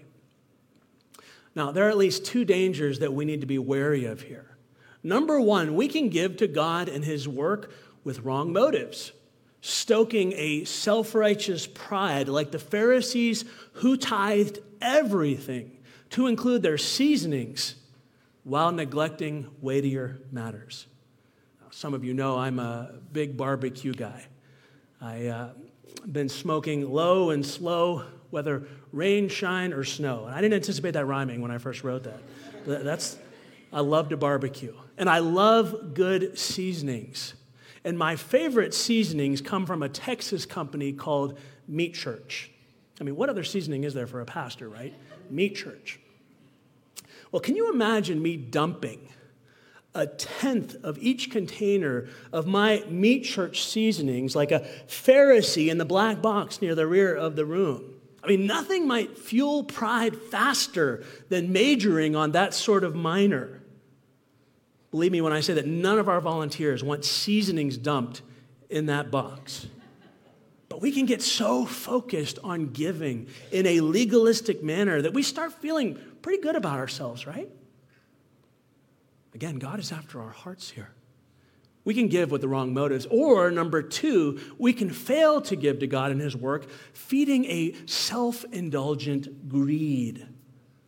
Now, 1.56 1.72
there 1.72 1.88
are 1.88 1.90
at 1.90 1.98
least 1.98 2.26
two 2.26 2.46
dangers 2.46 3.00
that 3.00 3.14
we 3.14 3.26
need 3.26 3.42
to 3.42 3.48
be 3.48 3.58
wary 3.58 4.06
of 4.06 4.22
here. 4.22 4.56
Number 5.04 5.42
one, 5.42 5.76
we 5.76 5.88
can 5.88 6.10
give 6.10 6.38
to 6.38 6.48
God 6.48 6.90
and 6.90 7.04
His 7.04 7.28
work 7.28 7.72
with 8.04 8.20
wrong 8.20 8.54
motives, 8.54 9.14
stoking 9.62 10.34
a 10.34 10.64
self 10.66 11.16
righteous 11.16 11.66
pride 11.66 12.28
like 12.28 12.52
the 12.52 12.60
Pharisees 12.60 13.46
who 13.74 13.98
tithed 13.98 14.60
everything 14.82 15.78
to 16.12 16.28
include 16.28 16.62
their 16.62 16.78
seasonings 16.78 17.76
while 18.46 18.72
neglecting 18.72 19.48
weightier 19.60 20.20
matters. 20.32 20.86
Some 21.72 21.94
of 21.94 22.06
you 22.06 22.14
know 22.14 22.38
I'm 22.38 22.60
a 22.60 22.92
big 23.12 23.36
barbecue 23.36 23.92
guy. 23.92 24.28
I've 25.02 25.28
uh, 25.28 25.50
been 26.10 26.30
smoking 26.30 26.90
low 26.90 27.32
and 27.32 27.46
slow, 27.46 28.04
whether 28.30 28.64
rain, 28.94 29.28
shine, 29.28 29.74
or 29.74 29.84
snow. 29.84 30.26
And 30.26 30.36
I 30.36 30.40
didn't 30.42 30.54
anticipate 30.54 30.92
that 30.92 31.06
rhyming 31.06 31.42
when 31.42 31.52
I 31.52 31.58
first 31.58 31.84
wrote 31.84 32.04
that. 32.04 32.22
That's, 32.66 33.18
I 33.74 33.82
love 33.82 34.10
to 34.10 34.18
barbecue. 34.18 34.76
And 34.98 35.10
I 35.10 35.20
love 35.20 35.94
good 35.94 36.38
seasonings. 36.38 37.34
And 37.84 37.98
my 37.98 38.16
favorite 38.16 38.74
seasonings 38.74 39.42
come 39.42 39.66
from 39.66 39.84
a 39.84 39.90
Texas 39.90 40.46
company 40.46 40.94
called 40.94 41.38
Meat 41.68 41.96
Church. 41.96 42.52
I 43.02 43.04
mean, 43.04 43.16
what 43.16 43.30
other 43.30 43.44
seasoning 43.44 43.84
is 43.84 43.94
there 43.94 44.08
for 44.08 44.22
a 44.22 44.26
pastor, 44.26 44.70
right? 44.70 44.94
Meat 45.30 45.56
Church. 45.56 46.00
Well, 47.36 47.42
can 47.42 47.58
you 47.58 47.70
imagine 47.70 48.22
me 48.22 48.38
dumping 48.38 49.10
a 49.94 50.08
tenth 50.08 50.78
of 50.86 50.98
each 51.00 51.32
container 51.32 52.08
of 52.32 52.48
my 52.48 52.86
meat 52.88 53.26
church 53.26 53.66
seasonings 53.66 54.38
like 54.38 54.54
a 54.54 54.62
Pharisee 54.88 55.68
in 55.68 55.78
the 55.78 55.84
black 55.84 56.22
box 56.22 56.62
near 56.62 56.76
the 56.76 56.88
rear 56.88 57.14
of 57.14 57.36
the 57.36 57.44
room? 57.44 57.96
I 58.24 58.28
mean, 58.28 58.48
nothing 58.48 58.88
might 58.88 59.18
fuel 59.18 59.66
pride 59.66 60.16
faster 60.16 61.04
than 61.28 61.52
majoring 61.52 62.16
on 62.16 62.32
that 62.32 62.54
sort 62.54 62.86
of 62.86 62.96
minor. 62.96 63.62
Believe 64.92 65.12
me 65.12 65.20
when 65.20 65.34
I 65.34 65.42
say 65.42 65.56
that 65.56 65.68
none 65.68 66.00
of 66.00 66.08
our 66.08 66.22
volunteers 66.22 66.86
want 66.86 67.04
seasonings 67.04 67.78
dumped 67.78 68.22
in 68.70 68.86
that 68.86 69.12
box. 69.12 69.68
But 70.70 70.82
we 70.82 70.94
can 70.94 71.06
get 71.06 71.22
so 71.22 71.66
focused 71.66 72.40
on 72.46 72.72
giving 72.72 73.28
in 73.52 73.66
a 73.66 73.82
legalistic 73.82 74.64
manner 74.64 75.02
that 75.02 75.14
we 75.14 75.22
start 75.22 75.52
feeling 75.52 76.00
pretty 76.26 76.42
good 76.42 76.56
about 76.56 76.80
ourselves, 76.80 77.28
right? 77.28 77.48
Again, 79.36 79.60
God 79.60 79.80
is 79.80 79.92
after 79.92 80.20
our 80.20 80.32
hearts 80.32 80.72
here. 80.72 80.90
We 81.84 81.94
can 81.94 82.08
give 82.08 82.32
with 82.32 82.42
the 82.42 82.48
wrong 82.48 82.74
motives. 82.74 83.06
Or, 83.12 83.52
number 83.52 83.84
two, 83.84 84.40
we 84.58 84.74
can 84.74 84.90
fail 84.90 85.40
to 85.42 85.56
give 85.56 85.78
to 85.82 85.88
God 85.88 86.10
and 86.10 86.20
His 86.20 86.36
work, 86.36 86.68
feeding 86.94 87.46
a 87.46 87.76
self 87.86 88.44
indulgent 88.46 89.48
greed. 89.48 90.26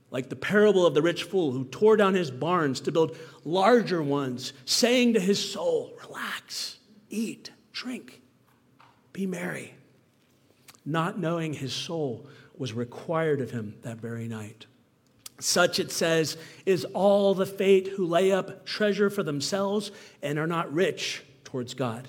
Like 0.09 0.29
the 0.29 0.35
parable 0.35 0.87
of 0.87 0.95
the 0.95 1.03
rich 1.03 1.21
fool 1.21 1.51
who 1.51 1.65
tore 1.65 1.97
down 1.97 2.15
his 2.15 2.31
barns 2.31 2.81
to 2.81 2.91
build 2.91 3.15
larger 3.43 4.01
ones, 4.01 4.53
saying 4.65 5.13
to 5.13 5.19
his 5.19 5.51
soul, 5.51 5.93
Relax, 6.03 6.79
eat, 7.11 7.51
drink, 7.73 8.23
be 9.13 9.27
merry. 9.27 9.75
Not 10.83 11.19
knowing 11.19 11.53
his 11.53 11.73
soul 11.73 12.25
was 12.57 12.73
required 12.73 13.39
of 13.39 13.51
him 13.51 13.75
that 13.83 13.97
very 13.97 14.27
night. 14.27 14.65
Such, 15.39 15.79
it 15.79 15.91
says, 15.91 16.37
is 16.65 16.85
all 16.93 17.33
the 17.33 17.45
fate 17.45 17.87
who 17.89 18.05
lay 18.05 18.31
up 18.31 18.65
treasure 18.65 19.09
for 19.09 19.23
themselves 19.23 19.91
and 20.21 20.39
are 20.39 20.47
not 20.47 20.73
rich 20.73 21.23
towards 21.43 21.73
God. 21.73 22.07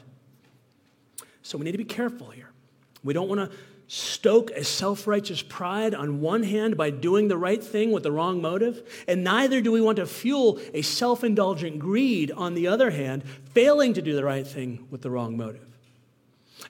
So 1.42 1.58
we 1.58 1.64
need 1.64 1.72
to 1.72 1.78
be 1.78 1.84
careful 1.84 2.30
here. 2.30 2.50
We 3.04 3.14
don't 3.14 3.28
want 3.28 3.50
to 3.50 3.56
stoke 3.86 4.50
a 4.50 4.64
self 4.64 5.06
righteous 5.06 5.42
pride 5.42 5.94
on 5.94 6.20
one 6.20 6.42
hand 6.42 6.76
by 6.76 6.90
doing 6.90 7.28
the 7.28 7.36
right 7.36 7.62
thing 7.62 7.90
with 7.90 8.02
the 8.02 8.12
wrong 8.12 8.40
motive, 8.40 9.04
and 9.08 9.24
neither 9.24 9.60
do 9.60 9.72
we 9.72 9.80
want 9.80 9.96
to 9.96 10.06
fuel 10.06 10.60
a 10.74 10.82
self 10.82 11.24
indulgent 11.24 11.78
greed 11.78 12.30
on 12.30 12.54
the 12.54 12.66
other 12.66 12.90
hand, 12.90 13.24
failing 13.52 13.94
to 13.94 14.02
do 14.02 14.14
the 14.14 14.24
right 14.24 14.46
thing 14.46 14.86
with 14.90 15.02
the 15.02 15.10
wrong 15.10 15.36
motive. 15.36 15.67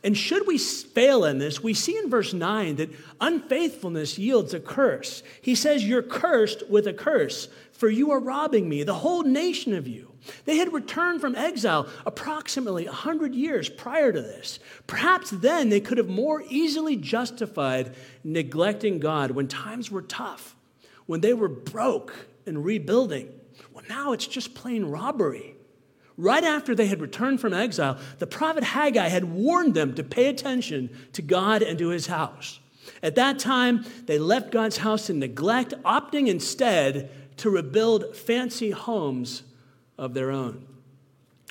And 0.05 0.17
should 0.17 0.47
we 0.47 0.59
fail 0.59 1.25
in 1.25 1.39
this, 1.39 1.63
we 1.63 1.75
see 1.75 1.97
in 1.97 2.09
verse 2.09 2.33
9 2.33 2.77
that 2.77 2.91
unfaithfulness 3.21 4.19
yields 4.19 4.55
a 4.55 4.61
curse. 4.61 5.23
He 5.43 5.55
says, 5.55 5.85
You're 5.85 6.03
cursed 6.03 6.69
with 6.71 6.87
a 6.87 6.93
curse, 6.93 7.49
for 7.73 7.89
you 7.89 8.13
are 8.13 8.21
robbing 8.21 8.69
me, 8.69 8.85
the 8.85 8.95
whole 8.95 9.23
nation 9.23 9.75
of 9.75 9.89
you. 9.89 10.13
They 10.45 10.57
had 10.57 10.73
returned 10.73 11.21
from 11.21 11.35
exile 11.35 11.89
approximately 12.05 12.85
100 12.85 13.35
years 13.35 13.69
prior 13.69 14.13
to 14.13 14.21
this. 14.21 14.59
Perhaps 14.87 15.31
then 15.31 15.69
they 15.69 15.81
could 15.81 15.99
have 15.99 16.09
more 16.09 16.43
easily 16.49 16.97
justified 16.97 17.95
neglecting 18.25 18.99
God 18.99 19.31
when 19.33 19.49
times 19.49 19.91
were 19.91 20.03
tough, 20.03 20.55
when 21.07 21.21
they 21.21 21.35
were 21.35 21.49
broke 21.49 22.27
and 22.47 22.65
rebuilding. 22.65 23.33
Well, 23.73 23.85
now 23.89 24.13
it's 24.13 24.27
just 24.27 24.55
plain 24.55 24.85
robbery. 24.85 25.55
Right 26.19 26.43
after 26.43 26.75
they 26.75 26.89
had 26.89 27.01
returned 27.01 27.41
from 27.41 27.55
exile, 27.55 27.97
the 28.19 28.27
prophet 28.27 28.65
Haggai 28.65 29.07
had 29.07 29.25
warned 29.25 29.75
them 29.75 29.95
to 29.95 30.03
pay 30.03 30.27
attention 30.27 30.91
to 31.13 31.23
God 31.23 31.63
and 31.63 31.79
to 31.79 31.89
his 31.89 32.09
house. 32.09 32.59
At 33.05 33.15
that 33.15 33.39
time, 33.39 33.85
they 34.07 34.19
left 34.19 34.51
God's 34.51 34.79
house 34.79 35.09
in 35.09 35.21
neglect, 35.21 35.75
opting 35.85 36.27
instead 36.27 37.09
to 37.37 37.51
rebuild 37.51 38.17
fancy 38.17 38.73
homes 38.73 39.45
of 39.97 40.13
their 40.13 40.33
own. 40.33 40.67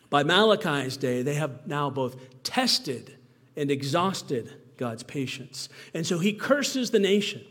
By 0.10 0.23
Malachi's 0.23 0.97
day, 0.97 1.21
they 1.21 1.36
have 1.36 1.65
now 1.65 1.89
both 1.89 2.17
tested 2.43 3.17
and 3.56 3.71
exhausted 3.71 4.53
God's 4.75 5.03
patience. 5.03 5.69
And 5.93 6.06
so 6.06 6.19
he 6.19 6.34
curses 6.34 6.91
the 6.91 6.99
nation. 6.99 7.41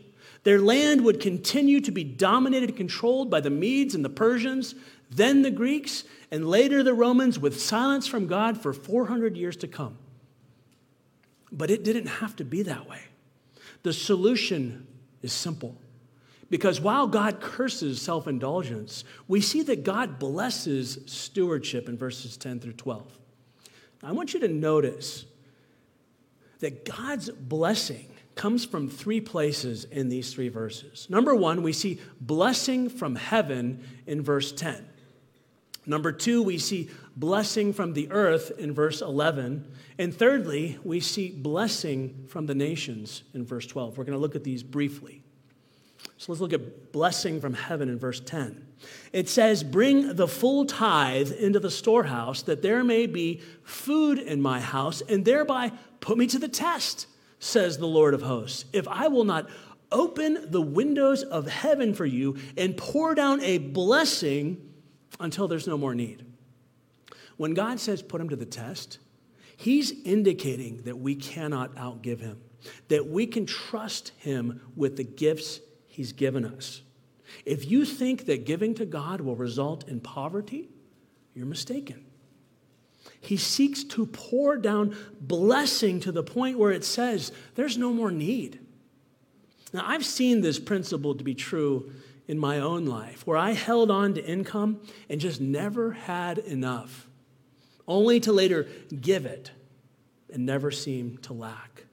Their 0.43 0.61
land 0.61 1.03
would 1.03 1.19
continue 1.19 1.81
to 1.81 1.91
be 1.91 2.03
dominated 2.03 2.69
and 2.69 2.77
controlled 2.77 3.29
by 3.29 3.41
the 3.41 3.49
Medes 3.49 3.95
and 3.95 4.05
the 4.05 4.09
Persians, 4.09 4.75
then 5.09 5.41
the 5.41 5.51
Greeks, 5.51 6.03
and 6.31 6.47
later 6.47 6.83
the 6.83 6.93
Romans 6.93 7.39
with 7.39 7.61
silence 7.61 8.07
from 8.07 8.27
God 8.27 8.59
for 8.59 8.73
400 8.73 9.37
years 9.37 9.55
to 9.57 9.67
come. 9.67 9.97
But 11.51 11.71
it 11.71 11.83
didn't 11.83 12.07
have 12.07 12.35
to 12.37 12.43
be 12.43 12.63
that 12.63 12.89
way. 12.89 13.01
The 13.83 13.93
solution 13.93 14.87
is 15.21 15.31
simple. 15.31 15.77
Because 16.49 16.79
while 16.79 17.07
God 17.07 17.41
curses 17.41 18.01
self 18.01 18.27
indulgence, 18.27 19.03
we 19.27 19.41
see 19.41 19.61
that 19.63 19.83
God 19.83 20.19
blesses 20.19 20.99
stewardship 21.05 21.89
in 21.89 21.97
verses 21.97 22.37
10 22.37 22.59
through 22.59 22.73
12. 22.73 23.17
I 24.03 24.11
want 24.11 24.33
you 24.33 24.39
to 24.41 24.47
notice 24.47 25.25
that 26.59 26.85
God's 26.85 27.29
blessing 27.29 28.07
comes 28.35 28.65
from 28.65 28.87
three 28.87 29.19
places 29.19 29.83
in 29.85 30.09
these 30.09 30.33
three 30.33 30.49
verses. 30.49 31.07
Number 31.09 31.35
one, 31.35 31.63
we 31.63 31.73
see 31.73 31.99
blessing 32.21 32.87
from 32.87 33.15
heaven 33.15 33.83
in 34.05 34.21
verse 34.21 34.51
10. 34.51 34.87
Number 35.87 36.11
two, 36.11 36.43
we 36.43 36.57
see 36.57 36.89
blessing 37.15 37.71
from 37.71 37.93
the 37.93 38.11
earth 38.11 38.51
in 38.59 38.73
verse 38.73 39.01
11. 39.01 39.65
And 39.97 40.13
thirdly, 40.13 40.77
we 40.83 40.99
see 40.99 41.31
blessing 41.31 42.25
from 42.27 42.45
the 42.45 42.53
nations 42.53 43.23
in 43.33 43.45
verse 43.45 43.65
12. 43.65 43.97
We're 43.97 44.03
going 44.03 44.17
to 44.17 44.21
look 44.21 44.35
at 44.35 44.43
these 44.43 44.63
briefly. 44.63 45.23
So 46.17 46.31
let's 46.31 46.41
look 46.41 46.53
at 46.53 46.91
blessing 46.91 47.39
from 47.39 47.53
heaven 47.53 47.89
in 47.89 47.97
verse 47.97 48.19
10. 48.19 48.67
It 49.13 49.29
says, 49.29 49.63
Bring 49.63 50.15
the 50.15 50.27
full 50.27 50.65
tithe 50.65 51.31
into 51.31 51.59
the 51.59 51.71
storehouse, 51.71 52.41
that 52.43 52.61
there 52.61 52.83
may 52.83 53.07
be 53.07 53.41
food 53.63 54.19
in 54.19 54.41
my 54.41 54.59
house, 54.59 55.01
and 55.01 55.23
thereby 55.23 55.71
put 56.01 56.17
me 56.17 56.27
to 56.27 56.39
the 56.39 56.49
test, 56.49 57.07
says 57.39 57.77
the 57.77 57.87
Lord 57.87 58.13
of 58.13 58.23
hosts, 58.23 58.65
if 58.73 58.87
I 58.87 59.07
will 59.07 59.23
not 59.23 59.49
open 59.91 60.51
the 60.51 60.61
windows 60.61 61.23
of 61.23 61.47
heaven 61.47 61.93
for 61.93 62.05
you 62.05 62.35
and 62.57 62.75
pour 62.75 63.15
down 63.15 63.41
a 63.41 63.57
blessing 63.57 64.66
until 65.19 65.47
there's 65.47 65.67
no 65.67 65.77
more 65.77 65.95
need. 65.95 66.25
When 67.37 67.53
God 67.53 67.79
says 67.79 68.01
put 68.01 68.21
him 68.21 68.29
to 68.29 68.35
the 68.35 68.45
test, 68.45 68.99
he's 69.55 69.91
indicating 70.03 70.83
that 70.83 70.97
we 70.97 71.15
cannot 71.15 71.75
outgive 71.75 72.19
him, 72.19 72.41
that 72.87 73.07
we 73.07 73.27
can 73.27 73.45
trust 73.45 74.09
him 74.17 74.61
with 74.75 74.97
the 74.97 75.03
gifts 75.03 75.59
he's 75.87 76.13
given 76.13 76.45
us. 76.45 76.81
If 77.45 77.69
you 77.69 77.85
think 77.85 78.25
that 78.25 78.45
giving 78.45 78.73
to 78.75 78.85
God 78.85 79.21
will 79.21 79.35
result 79.35 79.87
in 79.87 79.99
poverty, 79.99 80.69
you're 81.33 81.45
mistaken. 81.45 82.05
He 83.19 83.37
seeks 83.37 83.83
to 83.85 84.05
pour 84.05 84.57
down 84.57 84.95
blessing 85.19 85.99
to 86.01 86.11
the 86.11 86.23
point 86.23 86.57
where 86.57 86.71
it 86.71 86.83
says 86.83 87.31
there's 87.55 87.77
no 87.77 87.91
more 87.91 88.11
need. 88.11 88.59
Now, 89.73 89.83
I've 89.85 90.05
seen 90.05 90.41
this 90.41 90.59
principle 90.59 91.15
to 91.15 91.23
be 91.23 91.35
true 91.35 91.91
in 92.27 92.37
my 92.37 92.59
own 92.59 92.85
life, 92.85 93.25
where 93.25 93.37
I 93.37 93.51
held 93.51 93.89
on 93.89 94.13
to 94.15 94.25
income 94.25 94.81
and 95.09 95.21
just 95.21 95.39
never 95.39 95.91
had 95.91 96.37
enough, 96.39 97.07
only 97.87 98.19
to 98.21 98.33
later 98.33 98.67
give 98.99 99.25
it 99.25 99.51
and 100.31 100.45
never 100.45 100.71
seem 100.71 101.17
to 101.19 101.33
lack. 101.33 101.85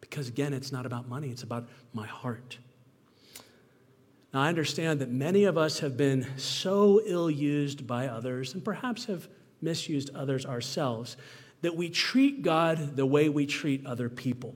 Because 0.00 0.28
again, 0.28 0.52
it's 0.52 0.72
not 0.72 0.86
about 0.86 1.08
money, 1.08 1.30
it's 1.30 1.42
about 1.42 1.68
my 1.92 2.06
heart. 2.06 2.58
Now, 4.32 4.42
I 4.42 4.48
understand 4.48 5.00
that 5.00 5.10
many 5.10 5.44
of 5.44 5.56
us 5.56 5.78
have 5.78 5.96
been 5.96 6.26
so 6.36 7.00
ill 7.04 7.30
used 7.30 7.86
by 7.86 8.08
others 8.08 8.52
and 8.54 8.64
perhaps 8.64 9.06
have 9.06 9.28
misused 9.60 10.10
others 10.14 10.44
ourselves 10.44 11.16
that 11.62 11.76
we 11.76 11.88
treat 11.88 12.42
God 12.42 12.96
the 12.96 13.06
way 13.06 13.28
we 13.28 13.46
treat 13.46 13.86
other 13.86 14.08
people 14.08 14.54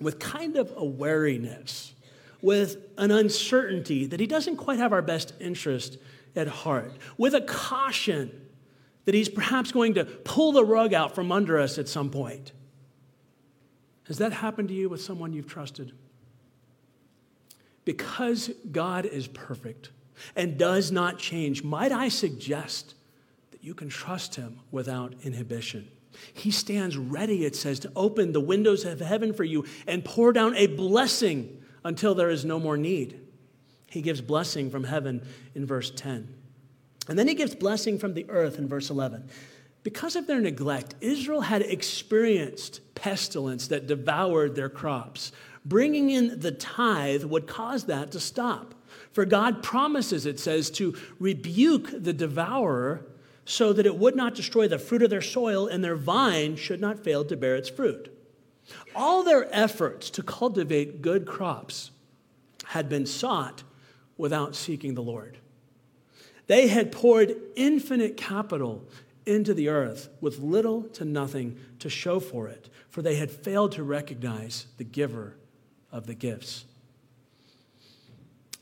with 0.00 0.18
kind 0.18 0.56
of 0.56 0.72
a 0.76 0.84
wariness, 0.84 1.94
with 2.42 2.76
an 2.98 3.10
uncertainty 3.10 4.06
that 4.06 4.20
He 4.20 4.26
doesn't 4.26 4.56
quite 4.56 4.78
have 4.78 4.92
our 4.92 5.02
best 5.02 5.32
interest 5.40 5.98
at 6.36 6.48
heart, 6.48 6.92
with 7.18 7.34
a 7.34 7.40
caution 7.40 8.30
that 9.04 9.14
He's 9.14 9.28
perhaps 9.28 9.72
going 9.72 9.94
to 9.94 10.04
pull 10.04 10.52
the 10.52 10.64
rug 10.64 10.94
out 10.94 11.14
from 11.14 11.32
under 11.32 11.58
us 11.58 11.78
at 11.78 11.88
some 11.88 12.10
point. 12.10 12.52
Has 14.06 14.18
that 14.18 14.32
happened 14.32 14.68
to 14.68 14.74
you 14.74 14.88
with 14.88 15.02
someone 15.02 15.32
you've 15.32 15.48
trusted? 15.48 15.92
Because 17.84 18.50
God 18.70 19.06
is 19.06 19.26
perfect 19.26 19.90
and 20.36 20.58
does 20.58 20.92
not 20.92 21.18
change, 21.18 21.62
might 21.62 21.92
I 21.92 22.08
suggest 22.08 22.94
that 23.52 23.64
you 23.64 23.74
can 23.74 23.88
trust 23.88 24.34
Him 24.34 24.60
without 24.70 25.14
inhibition? 25.22 25.88
He 26.34 26.50
stands 26.50 26.96
ready, 26.96 27.44
it 27.44 27.56
says, 27.56 27.78
to 27.80 27.92
open 27.94 28.32
the 28.32 28.40
windows 28.40 28.84
of 28.84 29.00
heaven 29.00 29.32
for 29.32 29.44
you 29.44 29.64
and 29.86 30.04
pour 30.04 30.32
down 30.32 30.56
a 30.56 30.66
blessing 30.66 31.59
until 31.84 32.14
there 32.14 32.30
is 32.30 32.44
no 32.44 32.58
more 32.58 32.76
need. 32.76 33.20
He 33.86 34.02
gives 34.02 34.20
blessing 34.20 34.70
from 34.70 34.84
heaven 34.84 35.26
in 35.54 35.66
verse 35.66 35.90
10. 35.90 36.28
And 37.08 37.18
then 37.18 37.26
he 37.26 37.34
gives 37.34 37.54
blessing 37.54 37.98
from 37.98 38.14
the 38.14 38.28
earth 38.28 38.58
in 38.58 38.68
verse 38.68 38.90
11. 38.90 39.28
Because 39.82 40.14
of 40.14 40.26
their 40.26 40.40
neglect, 40.40 40.94
Israel 41.00 41.40
had 41.40 41.62
experienced 41.62 42.80
pestilence 42.94 43.68
that 43.68 43.86
devoured 43.86 44.54
their 44.54 44.68
crops. 44.68 45.32
Bringing 45.64 46.10
in 46.10 46.38
the 46.40 46.52
tithe 46.52 47.24
would 47.24 47.46
cause 47.46 47.84
that 47.84 48.12
to 48.12 48.20
stop. 48.20 48.74
For 49.12 49.24
God 49.24 49.62
promises, 49.62 50.26
it 50.26 50.38
says, 50.38 50.70
to 50.72 50.96
rebuke 51.18 51.90
the 51.92 52.12
devourer 52.12 53.06
so 53.44 53.72
that 53.72 53.86
it 53.86 53.96
would 53.96 54.14
not 54.14 54.34
destroy 54.34 54.68
the 54.68 54.78
fruit 54.78 55.02
of 55.02 55.10
their 55.10 55.20
soil 55.20 55.66
and 55.66 55.82
their 55.82 55.96
vine 55.96 56.56
should 56.56 56.80
not 56.80 57.02
fail 57.02 57.24
to 57.24 57.36
bear 57.36 57.56
its 57.56 57.68
fruit. 57.68 58.16
All 58.94 59.22
their 59.22 59.48
efforts 59.54 60.10
to 60.10 60.22
cultivate 60.22 61.02
good 61.02 61.26
crops 61.26 61.90
had 62.66 62.88
been 62.88 63.06
sought 63.06 63.62
without 64.16 64.54
seeking 64.54 64.94
the 64.94 65.02
Lord. 65.02 65.38
They 66.46 66.68
had 66.68 66.92
poured 66.92 67.34
infinite 67.56 68.16
capital 68.16 68.84
into 69.26 69.54
the 69.54 69.68
earth 69.68 70.08
with 70.20 70.40
little 70.40 70.82
to 70.84 71.04
nothing 71.04 71.58
to 71.78 71.88
show 71.88 72.20
for 72.20 72.48
it, 72.48 72.68
for 72.88 73.02
they 73.02 73.16
had 73.16 73.30
failed 73.30 73.72
to 73.72 73.82
recognize 73.82 74.66
the 74.76 74.84
giver 74.84 75.36
of 75.92 76.06
the 76.06 76.14
gifts. 76.14 76.64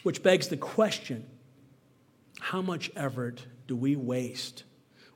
Which 0.02 0.22
begs 0.22 0.48
the 0.48 0.56
question 0.56 1.26
how 2.40 2.62
much 2.62 2.90
effort 2.94 3.46
do 3.66 3.74
we 3.74 3.96
waste 3.96 4.64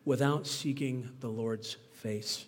without 0.05 0.47
seeking 0.47 1.11
the 1.21 1.29
Lord's 1.29 1.77
face? 1.93 2.47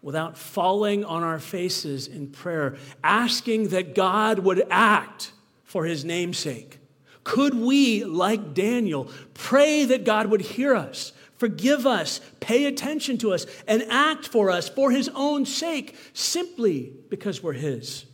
Without 0.00 0.38
falling 0.38 1.04
on 1.04 1.22
our 1.22 1.40
faces 1.40 2.06
in 2.06 2.28
prayer, 2.28 2.76
asking 3.02 3.68
that 3.68 3.94
God 3.94 4.38
would 4.38 4.64
act 4.70 5.32
for 5.64 5.84
his 5.84 6.04
namesake? 6.04 6.78
Could 7.24 7.54
we, 7.54 8.04
like 8.04 8.54
Daniel, 8.54 9.10
pray 9.34 9.84
that 9.84 10.04
God 10.04 10.28
would 10.28 10.40
hear 10.40 10.74
us, 10.74 11.12
forgive 11.36 11.86
us, 11.86 12.20
pay 12.40 12.64
attention 12.64 13.18
to 13.18 13.34
us, 13.34 13.44
and 13.66 13.82
act 13.90 14.28
for 14.28 14.50
us 14.50 14.68
for 14.68 14.90
his 14.90 15.10
own 15.14 15.44
sake 15.44 15.96
simply 16.12 16.92
because 17.10 17.42
we're 17.42 17.52
his? 17.52 18.06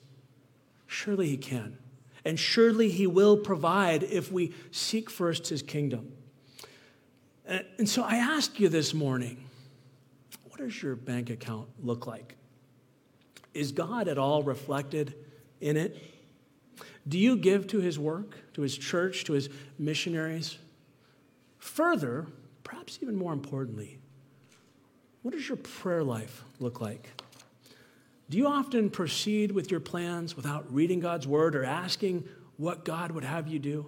Surely 0.86 1.28
he 1.28 1.36
can. 1.36 1.78
And 2.24 2.40
surely 2.40 2.88
he 2.88 3.06
will 3.06 3.36
provide 3.36 4.02
if 4.02 4.32
we 4.32 4.52
seek 4.70 5.10
first 5.10 5.48
his 5.48 5.62
kingdom. 5.62 6.12
And 7.46 7.88
so 7.88 8.02
I 8.02 8.16
ask 8.16 8.58
you 8.58 8.68
this 8.68 8.94
morning 8.94 9.44
what 10.54 10.62
does 10.62 10.80
your 10.84 10.94
bank 10.94 11.30
account 11.30 11.66
look 11.82 12.06
like? 12.06 12.36
Is 13.54 13.72
God 13.72 14.06
at 14.06 14.18
all 14.18 14.44
reflected 14.44 15.12
in 15.60 15.76
it? 15.76 16.00
Do 17.08 17.18
you 17.18 17.36
give 17.36 17.66
to 17.68 17.80
his 17.80 17.98
work, 17.98 18.36
to 18.52 18.62
his 18.62 18.78
church, 18.78 19.24
to 19.24 19.32
his 19.32 19.48
missionaries? 19.80 20.56
Further, 21.58 22.28
perhaps 22.62 23.00
even 23.02 23.16
more 23.16 23.32
importantly, 23.32 23.98
what 25.22 25.34
does 25.34 25.48
your 25.48 25.56
prayer 25.56 26.04
life 26.04 26.44
look 26.60 26.80
like? 26.80 27.08
Do 28.30 28.38
you 28.38 28.46
often 28.46 28.90
proceed 28.90 29.50
with 29.50 29.72
your 29.72 29.80
plans 29.80 30.36
without 30.36 30.72
reading 30.72 31.00
God's 31.00 31.26
word 31.26 31.56
or 31.56 31.64
asking 31.64 32.28
what 32.58 32.84
God 32.84 33.10
would 33.10 33.24
have 33.24 33.48
you 33.48 33.58
do? 33.58 33.86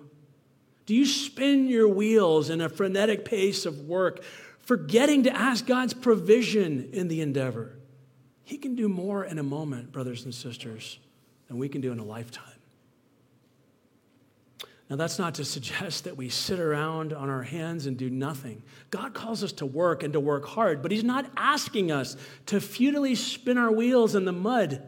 Do 0.85 0.97
you 0.97 1.07
spin 1.07 1.69
your 1.69 1.89
wheels 1.89 2.51
in 2.51 2.61
a 2.61 2.69
frenetic 2.69 3.25
pace 3.25 3.67
of 3.67 3.83
work, 3.83 4.25
forgetting 4.67 5.23
to 5.23 5.35
ask 5.35 5.65
God's 5.65 5.95
provision 5.95 6.91
in 6.93 7.09
the 7.09 7.23
endeavor? 7.23 7.79
He 8.43 8.59
can 8.59 8.75
do 8.75 8.89
more 8.89 9.25
in 9.25 9.39
a 9.39 9.43
moment, 9.43 9.93
brothers 9.93 10.25
and 10.25 10.35
sisters, 10.35 10.99
than 11.49 11.59
we 11.59 11.69
can 11.69 11.81
do 11.81 11.93
in 11.93 11.99
a 11.99 12.05
lifetime. 12.05 12.45
Now, 14.89 14.97
that's 14.97 15.19
not 15.19 15.35
to 15.37 15.45
suggest 15.45 16.05
that 16.05 16.17
we 16.17 16.29
sit 16.29 16.61
around 16.61 17.13
on 17.13 17.29
our 17.29 17.43
hands 17.43 17.87
and 17.87 17.97
do 17.97 18.09
nothing. 18.09 18.63
God 18.91 19.15
calls 19.15 19.43
us 19.43 19.51
to 19.53 19.67
work 19.67 20.05
and 20.05 20.13
to 20.13 20.21
work 20.21 20.47
hard, 20.47 20.81
but 20.81 20.93
He's 20.93 21.03
not 21.03 21.29
asking 21.37 21.91
us 21.91 22.17
to 22.47 22.61
futilely 22.61 23.17
spin 23.17 23.59
our 23.59 23.73
wheels 23.73 24.15
in 24.15 24.25
the 24.25 24.33
mud, 24.33 24.83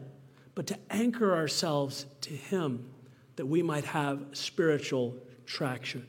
but 0.55 0.67
to 0.67 0.77
anchor 0.89 1.35
ourselves 1.35 2.05
to 2.21 2.29
Him 2.29 2.89
that 3.35 3.45
we 3.45 3.61
might 3.61 3.85
have 3.85 4.21
spiritual 4.31 5.17
traction. 5.45 6.07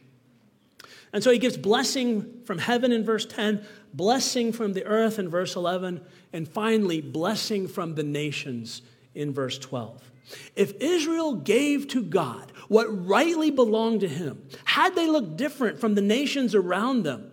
And 1.13 1.25
so 1.25 1.31
he 1.31 1.39
gives 1.39 1.57
blessing 1.57 2.43
from 2.45 2.59
heaven 2.59 2.93
in 2.93 3.05
verse 3.05 3.27
10, 3.27 3.65
blessing 3.93 4.53
from 4.53 4.73
the 4.73 4.85
earth 4.85 5.19
in 5.19 5.29
verse 5.29 5.57
11, 5.57 6.01
and 6.33 6.49
finally, 6.49 7.01
blessing 7.01 7.67
from 7.67 7.97
the 7.97 8.05
nations 8.05 8.83
in 9.15 9.33
verse 9.33 9.59
12. 9.59 10.11
If 10.55 10.75
Israel 10.81 11.35
gave 11.35 11.89
to 11.89 12.03
God 12.03 12.53
what 12.69 13.07
rightly 13.07 13.51
belonged 13.51 14.01
to 14.01 14.09
him, 14.09 14.47
had 14.65 14.95
they 14.95 15.09
looked 15.09 15.37
different 15.37 15.81
from 15.81 15.97
the 15.97 16.01
nations 16.01 16.55
around 16.55 17.03
them, 17.03 17.33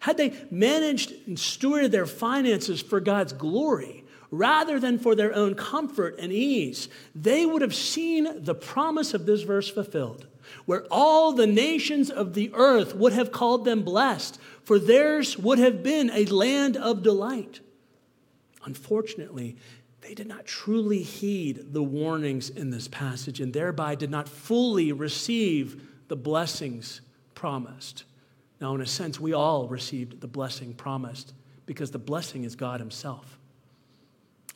had 0.00 0.18
they 0.18 0.34
managed 0.50 1.12
and 1.26 1.38
stewarded 1.38 1.92
their 1.92 2.06
finances 2.06 2.82
for 2.82 3.00
God's 3.00 3.32
glory 3.32 4.04
rather 4.30 4.78
than 4.78 4.98
for 4.98 5.14
their 5.14 5.34
own 5.34 5.54
comfort 5.54 6.16
and 6.18 6.32
ease, 6.32 6.88
they 7.14 7.46
would 7.46 7.62
have 7.62 7.74
seen 7.74 8.44
the 8.44 8.54
promise 8.54 9.14
of 9.14 9.24
this 9.24 9.42
verse 9.42 9.70
fulfilled 9.70 10.26
where 10.64 10.86
all 10.90 11.32
the 11.32 11.46
nations 11.46 12.10
of 12.10 12.34
the 12.34 12.50
earth 12.54 12.94
would 12.94 13.12
have 13.12 13.32
called 13.32 13.64
them 13.64 13.82
blessed, 13.82 14.38
for 14.62 14.78
theirs 14.78 15.38
would 15.38 15.58
have 15.58 15.82
been 15.82 16.10
a 16.10 16.24
land 16.26 16.76
of 16.76 17.02
delight. 17.02 17.60
Unfortunately, 18.64 19.56
they 20.00 20.14
did 20.14 20.26
not 20.26 20.46
truly 20.46 21.02
heed 21.02 21.72
the 21.72 21.82
warnings 21.82 22.50
in 22.50 22.70
this 22.70 22.88
passage 22.88 23.40
and 23.40 23.52
thereby 23.52 23.94
did 23.94 24.10
not 24.10 24.28
fully 24.28 24.92
receive 24.92 25.82
the 26.08 26.16
blessings 26.16 27.00
promised. 27.34 28.04
Now, 28.60 28.74
in 28.74 28.80
a 28.80 28.86
sense, 28.86 29.20
we 29.20 29.32
all 29.32 29.68
received 29.68 30.20
the 30.20 30.26
blessing 30.28 30.74
promised 30.74 31.34
because 31.66 31.90
the 31.90 31.98
blessing 31.98 32.44
is 32.44 32.54
God 32.54 32.80
Himself. 32.80 33.38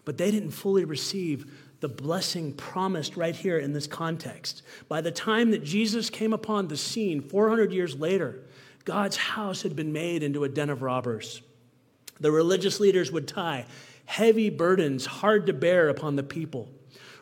But 0.04 0.18
they 0.18 0.30
didn't 0.30 0.52
fully 0.52 0.84
receive 0.84 1.52
the 1.80 1.88
blessing 1.88 2.52
promised 2.52 3.16
right 3.16 3.34
here 3.34 3.58
in 3.58 3.72
this 3.72 3.86
context. 3.86 4.62
By 4.88 5.00
the 5.00 5.10
time 5.10 5.50
that 5.50 5.64
Jesus 5.64 6.10
came 6.10 6.32
upon 6.32 6.68
the 6.68 6.76
scene 6.76 7.20
400 7.20 7.72
years 7.72 7.96
later, 7.98 8.42
God's 8.84 9.16
house 9.16 9.62
had 9.62 9.74
been 9.74 9.92
made 9.92 10.22
into 10.22 10.44
a 10.44 10.48
den 10.48 10.70
of 10.70 10.82
robbers. 10.82 11.42
The 12.20 12.30
religious 12.30 12.80
leaders 12.80 13.10
would 13.10 13.26
tie 13.26 13.66
heavy 14.04 14.50
burdens 14.50 15.06
hard 15.06 15.46
to 15.46 15.52
bear 15.52 15.88
upon 15.88 16.16
the 16.16 16.22
people. 16.22 16.68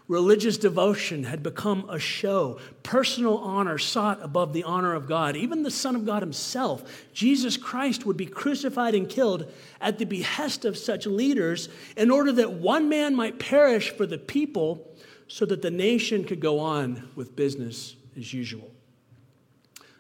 Religious 0.08 0.56
devotion 0.56 1.24
had 1.24 1.42
become 1.42 1.88
a 1.90 1.98
show. 1.98 2.58
Personal 2.82 3.36
honor 3.36 3.76
sought 3.76 4.22
above 4.22 4.54
the 4.54 4.64
honor 4.64 4.94
of 4.94 5.06
God. 5.06 5.36
Even 5.36 5.62
the 5.62 5.70
Son 5.70 5.94
of 5.94 6.06
God 6.06 6.22
himself, 6.22 7.06
Jesus 7.12 7.58
Christ, 7.58 8.06
would 8.06 8.16
be 8.16 8.24
crucified 8.24 8.94
and 8.94 9.06
killed 9.06 9.52
at 9.82 9.98
the 9.98 10.06
behest 10.06 10.64
of 10.64 10.78
such 10.78 11.04
leaders 11.04 11.68
in 11.94 12.10
order 12.10 12.32
that 12.32 12.54
one 12.54 12.88
man 12.88 13.14
might 13.14 13.38
perish 13.38 13.90
for 13.90 14.06
the 14.06 14.16
people 14.16 14.96
so 15.26 15.44
that 15.44 15.60
the 15.60 15.70
nation 15.70 16.24
could 16.24 16.40
go 16.40 16.58
on 16.58 17.10
with 17.14 17.36
business 17.36 17.94
as 18.16 18.32
usual. 18.32 18.70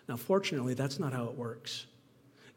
Now, 0.08 0.16
fortunately, 0.16 0.72
that's 0.72 0.98
not 0.98 1.12
how 1.12 1.24
it 1.26 1.34
works. 1.34 1.84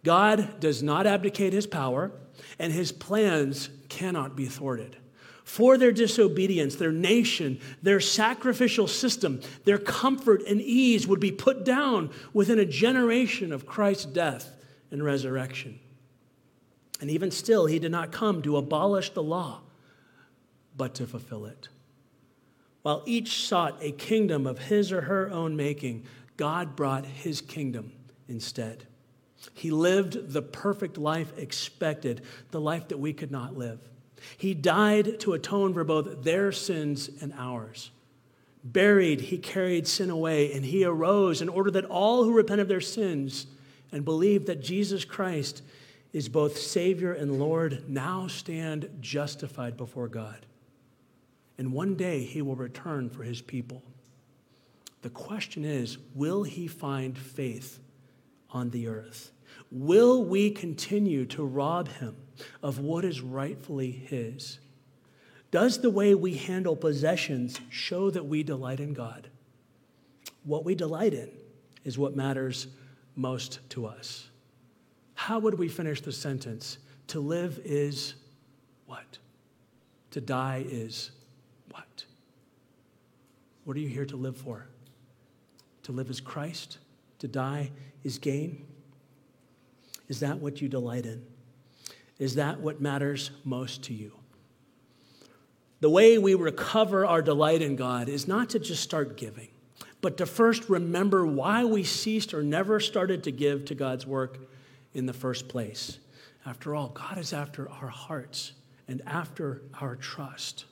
God 0.05 0.61
does 0.61 0.81
not 0.81 1.05
abdicate 1.05 1.51
his 1.51 1.67
power, 1.67 2.13
and 2.57 2.71
his 2.71 2.93
plans 2.93 3.69
cannot 3.89 4.37
be 4.37 4.45
thwarted 4.45 4.95
for 5.43 5.77
their 5.77 5.91
disobedience, 5.91 6.75
their 6.75 6.91
nation, 6.91 7.59
their 7.81 7.99
sacrificial 7.99 8.87
system, 8.87 9.41
their 9.65 9.77
comfort 9.77 10.43
and 10.47 10.61
ease 10.61 11.07
would 11.07 11.19
be 11.19 11.31
put 11.31 11.65
down 11.65 12.09
within 12.33 12.59
a 12.59 12.65
generation 12.65 13.51
of 13.51 13.65
Christ's 13.65 14.05
death 14.05 14.51
and 14.91 15.03
resurrection. 15.03 15.79
And 16.99 17.09
even 17.09 17.31
still, 17.31 17.65
he 17.65 17.79
did 17.79 17.91
not 17.91 18.11
come 18.11 18.41
to 18.43 18.57
abolish 18.57 19.09
the 19.09 19.23
law, 19.23 19.61
but 20.77 20.93
to 20.95 21.07
fulfill 21.07 21.45
it. 21.45 21.67
While 22.83 23.03
each 23.05 23.47
sought 23.47 23.77
a 23.81 23.91
kingdom 23.91 24.47
of 24.47 24.59
his 24.59 24.91
or 24.91 25.01
her 25.01 25.29
own 25.29 25.55
making, 25.55 26.05
God 26.37 26.75
brought 26.75 27.05
his 27.05 27.41
kingdom 27.41 27.91
instead. 28.27 28.85
He 29.53 29.71
lived 29.71 30.31
the 30.31 30.41
perfect 30.41 30.97
life 30.97 31.37
expected, 31.37 32.21
the 32.51 32.61
life 32.61 32.87
that 32.89 32.99
we 32.99 33.13
could 33.13 33.31
not 33.31 33.57
live. 33.57 33.79
He 34.37 34.53
died 34.53 35.19
to 35.21 35.33
atone 35.33 35.73
for 35.73 35.83
both 35.83 36.23
their 36.23 36.51
sins 36.51 37.09
and 37.21 37.33
ours. 37.37 37.91
Buried, 38.63 39.21
he 39.21 39.37
carried 39.37 39.87
sin 39.87 40.09
away, 40.09 40.53
and 40.53 40.65
he 40.65 40.83
arose 40.85 41.41
in 41.41 41.49
order 41.49 41.71
that 41.71 41.85
all 41.85 42.23
who 42.23 42.33
repent 42.33 42.61
of 42.61 42.67
their 42.67 42.81
sins 42.81 43.47
and 43.91 44.05
believe 44.05 44.45
that 44.45 44.61
Jesus 44.61 45.03
Christ 45.03 45.63
is 46.13 46.29
both 46.29 46.57
Savior 46.57 47.13
and 47.13 47.39
Lord 47.39 47.83
now 47.87 48.27
stand 48.27 48.89
justified 48.99 49.77
before 49.77 50.07
God. 50.07 50.45
And 51.57 51.73
one 51.73 51.95
day 51.95 52.23
he 52.23 52.41
will 52.41 52.55
return 52.55 53.09
for 53.09 53.23
his 53.23 53.41
people. 53.41 53.83
The 55.01 55.09
question 55.09 55.65
is 55.65 55.97
will 56.13 56.43
he 56.43 56.67
find 56.67 57.17
faith 57.17 57.79
on 58.51 58.69
the 58.69 58.87
earth? 58.87 59.31
Will 59.71 60.23
we 60.23 60.51
continue 60.51 61.25
to 61.27 61.43
rob 61.43 61.87
him 61.87 62.15
of 62.61 62.79
what 62.79 63.05
is 63.05 63.21
rightfully 63.21 63.91
his? 63.91 64.59
Does 65.51 65.79
the 65.79 65.89
way 65.89 66.15
we 66.15 66.35
handle 66.35 66.75
possessions 66.75 67.59
show 67.69 68.09
that 68.09 68.25
we 68.25 68.43
delight 68.43 68.79
in 68.79 68.93
God? 68.93 69.29
What 70.43 70.63
we 70.63 70.75
delight 70.75 71.13
in 71.13 71.29
is 71.83 71.97
what 71.97 72.15
matters 72.15 72.67
most 73.15 73.59
to 73.71 73.85
us. 73.85 74.29
How 75.13 75.39
would 75.39 75.59
we 75.59 75.67
finish 75.67 76.01
the 76.01 76.11
sentence? 76.11 76.77
To 77.07 77.19
live 77.19 77.59
is 77.63 78.15
what? 78.85 79.17
To 80.11 80.21
die 80.21 80.65
is 80.67 81.11
what? 81.69 82.05
What 83.65 83.75
are 83.77 83.79
you 83.79 83.89
here 83.89 84.05
to 84.05 84.15
live 84.15 84.37
for? 84.37 84.67
To 85.83 85.91
live 85.91 86.09
is 86.09 86.21
Christ? 86.21 86.77
To 87.19 87.27
die 87.27 87.71
is 88.03 88.17
gain? 88.17 88.65
Is 90.07 90.19
that 90.21 90.39
what 90.39 90.61
you 90.61 90.67
delight 90.67 91.05
in? 91.05 91.23
Is 92.21 92.35
that 92.35 92.59
what 92.59 92.79
matters 92.79 93.31
most 93.43 93.81
to 93.85 93.95
you? 93.95 94.11
The 95.79 95.89
way 95.89 96.19
we 96.19 96.35
recover 96.35 97.03
our 97.03 97.23
delight 97.23 97.63
in 97.63 97.75
God 97.75 98.09
is 98.09 98.27
not 98.27 98.51
to 98.51 98.59
just 98.59 98.83
start 98.83 99.17
giving, 99.17 99.47
but 100.01 100.17
to 100.17 100.27
first 100.27 100.69
remember 100.69 101.25
why 101.25 101.65
we 101.65 101.83
ceased 101.83 102.35
or 102.35 102.43
never 102.43 102.79
started 102.79 103.23
to 103.23 103.31
give 103.31 103.65
to 103.65 103.73
God's 103.73 104.05
work 104.05 104.37
in 104.93 105.07
the 105.07 105.13
first 105.13 105.49
place. 105.49 105.97
After 106.45 106.75
all, 106.75 106.89
God 106.89 107.17
is 107.17 107.33
after 107.33 107.67
our 107.67 107.87
hearts 107.87 108.51
and 108.87 109.01
after 109.07 109.63
our 109.81 109.95
trust. 109.95 110.65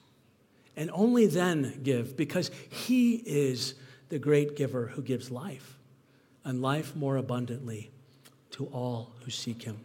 And 0.77 0.91
only 0.93 1.25
then 1.25 1.79
give, 1.81 2.15
because 2.15 2.51
He 2.69 3.15
is 3.15 3.73
the 4.09 4.19
great 4.19 4.55
giver 4.55 4.85
who 4.85 5.01
gives 5.01 5.31
life 5.31 5.79
and 6.45 6.61
life 6.61 6.95
more 6.95 7.17
abundantly 7.17 7.89
to 8.51 8.67
all 8.67 9.13
who 9.23 9.31
seek 9.31 9.63
him. 9.63 9.79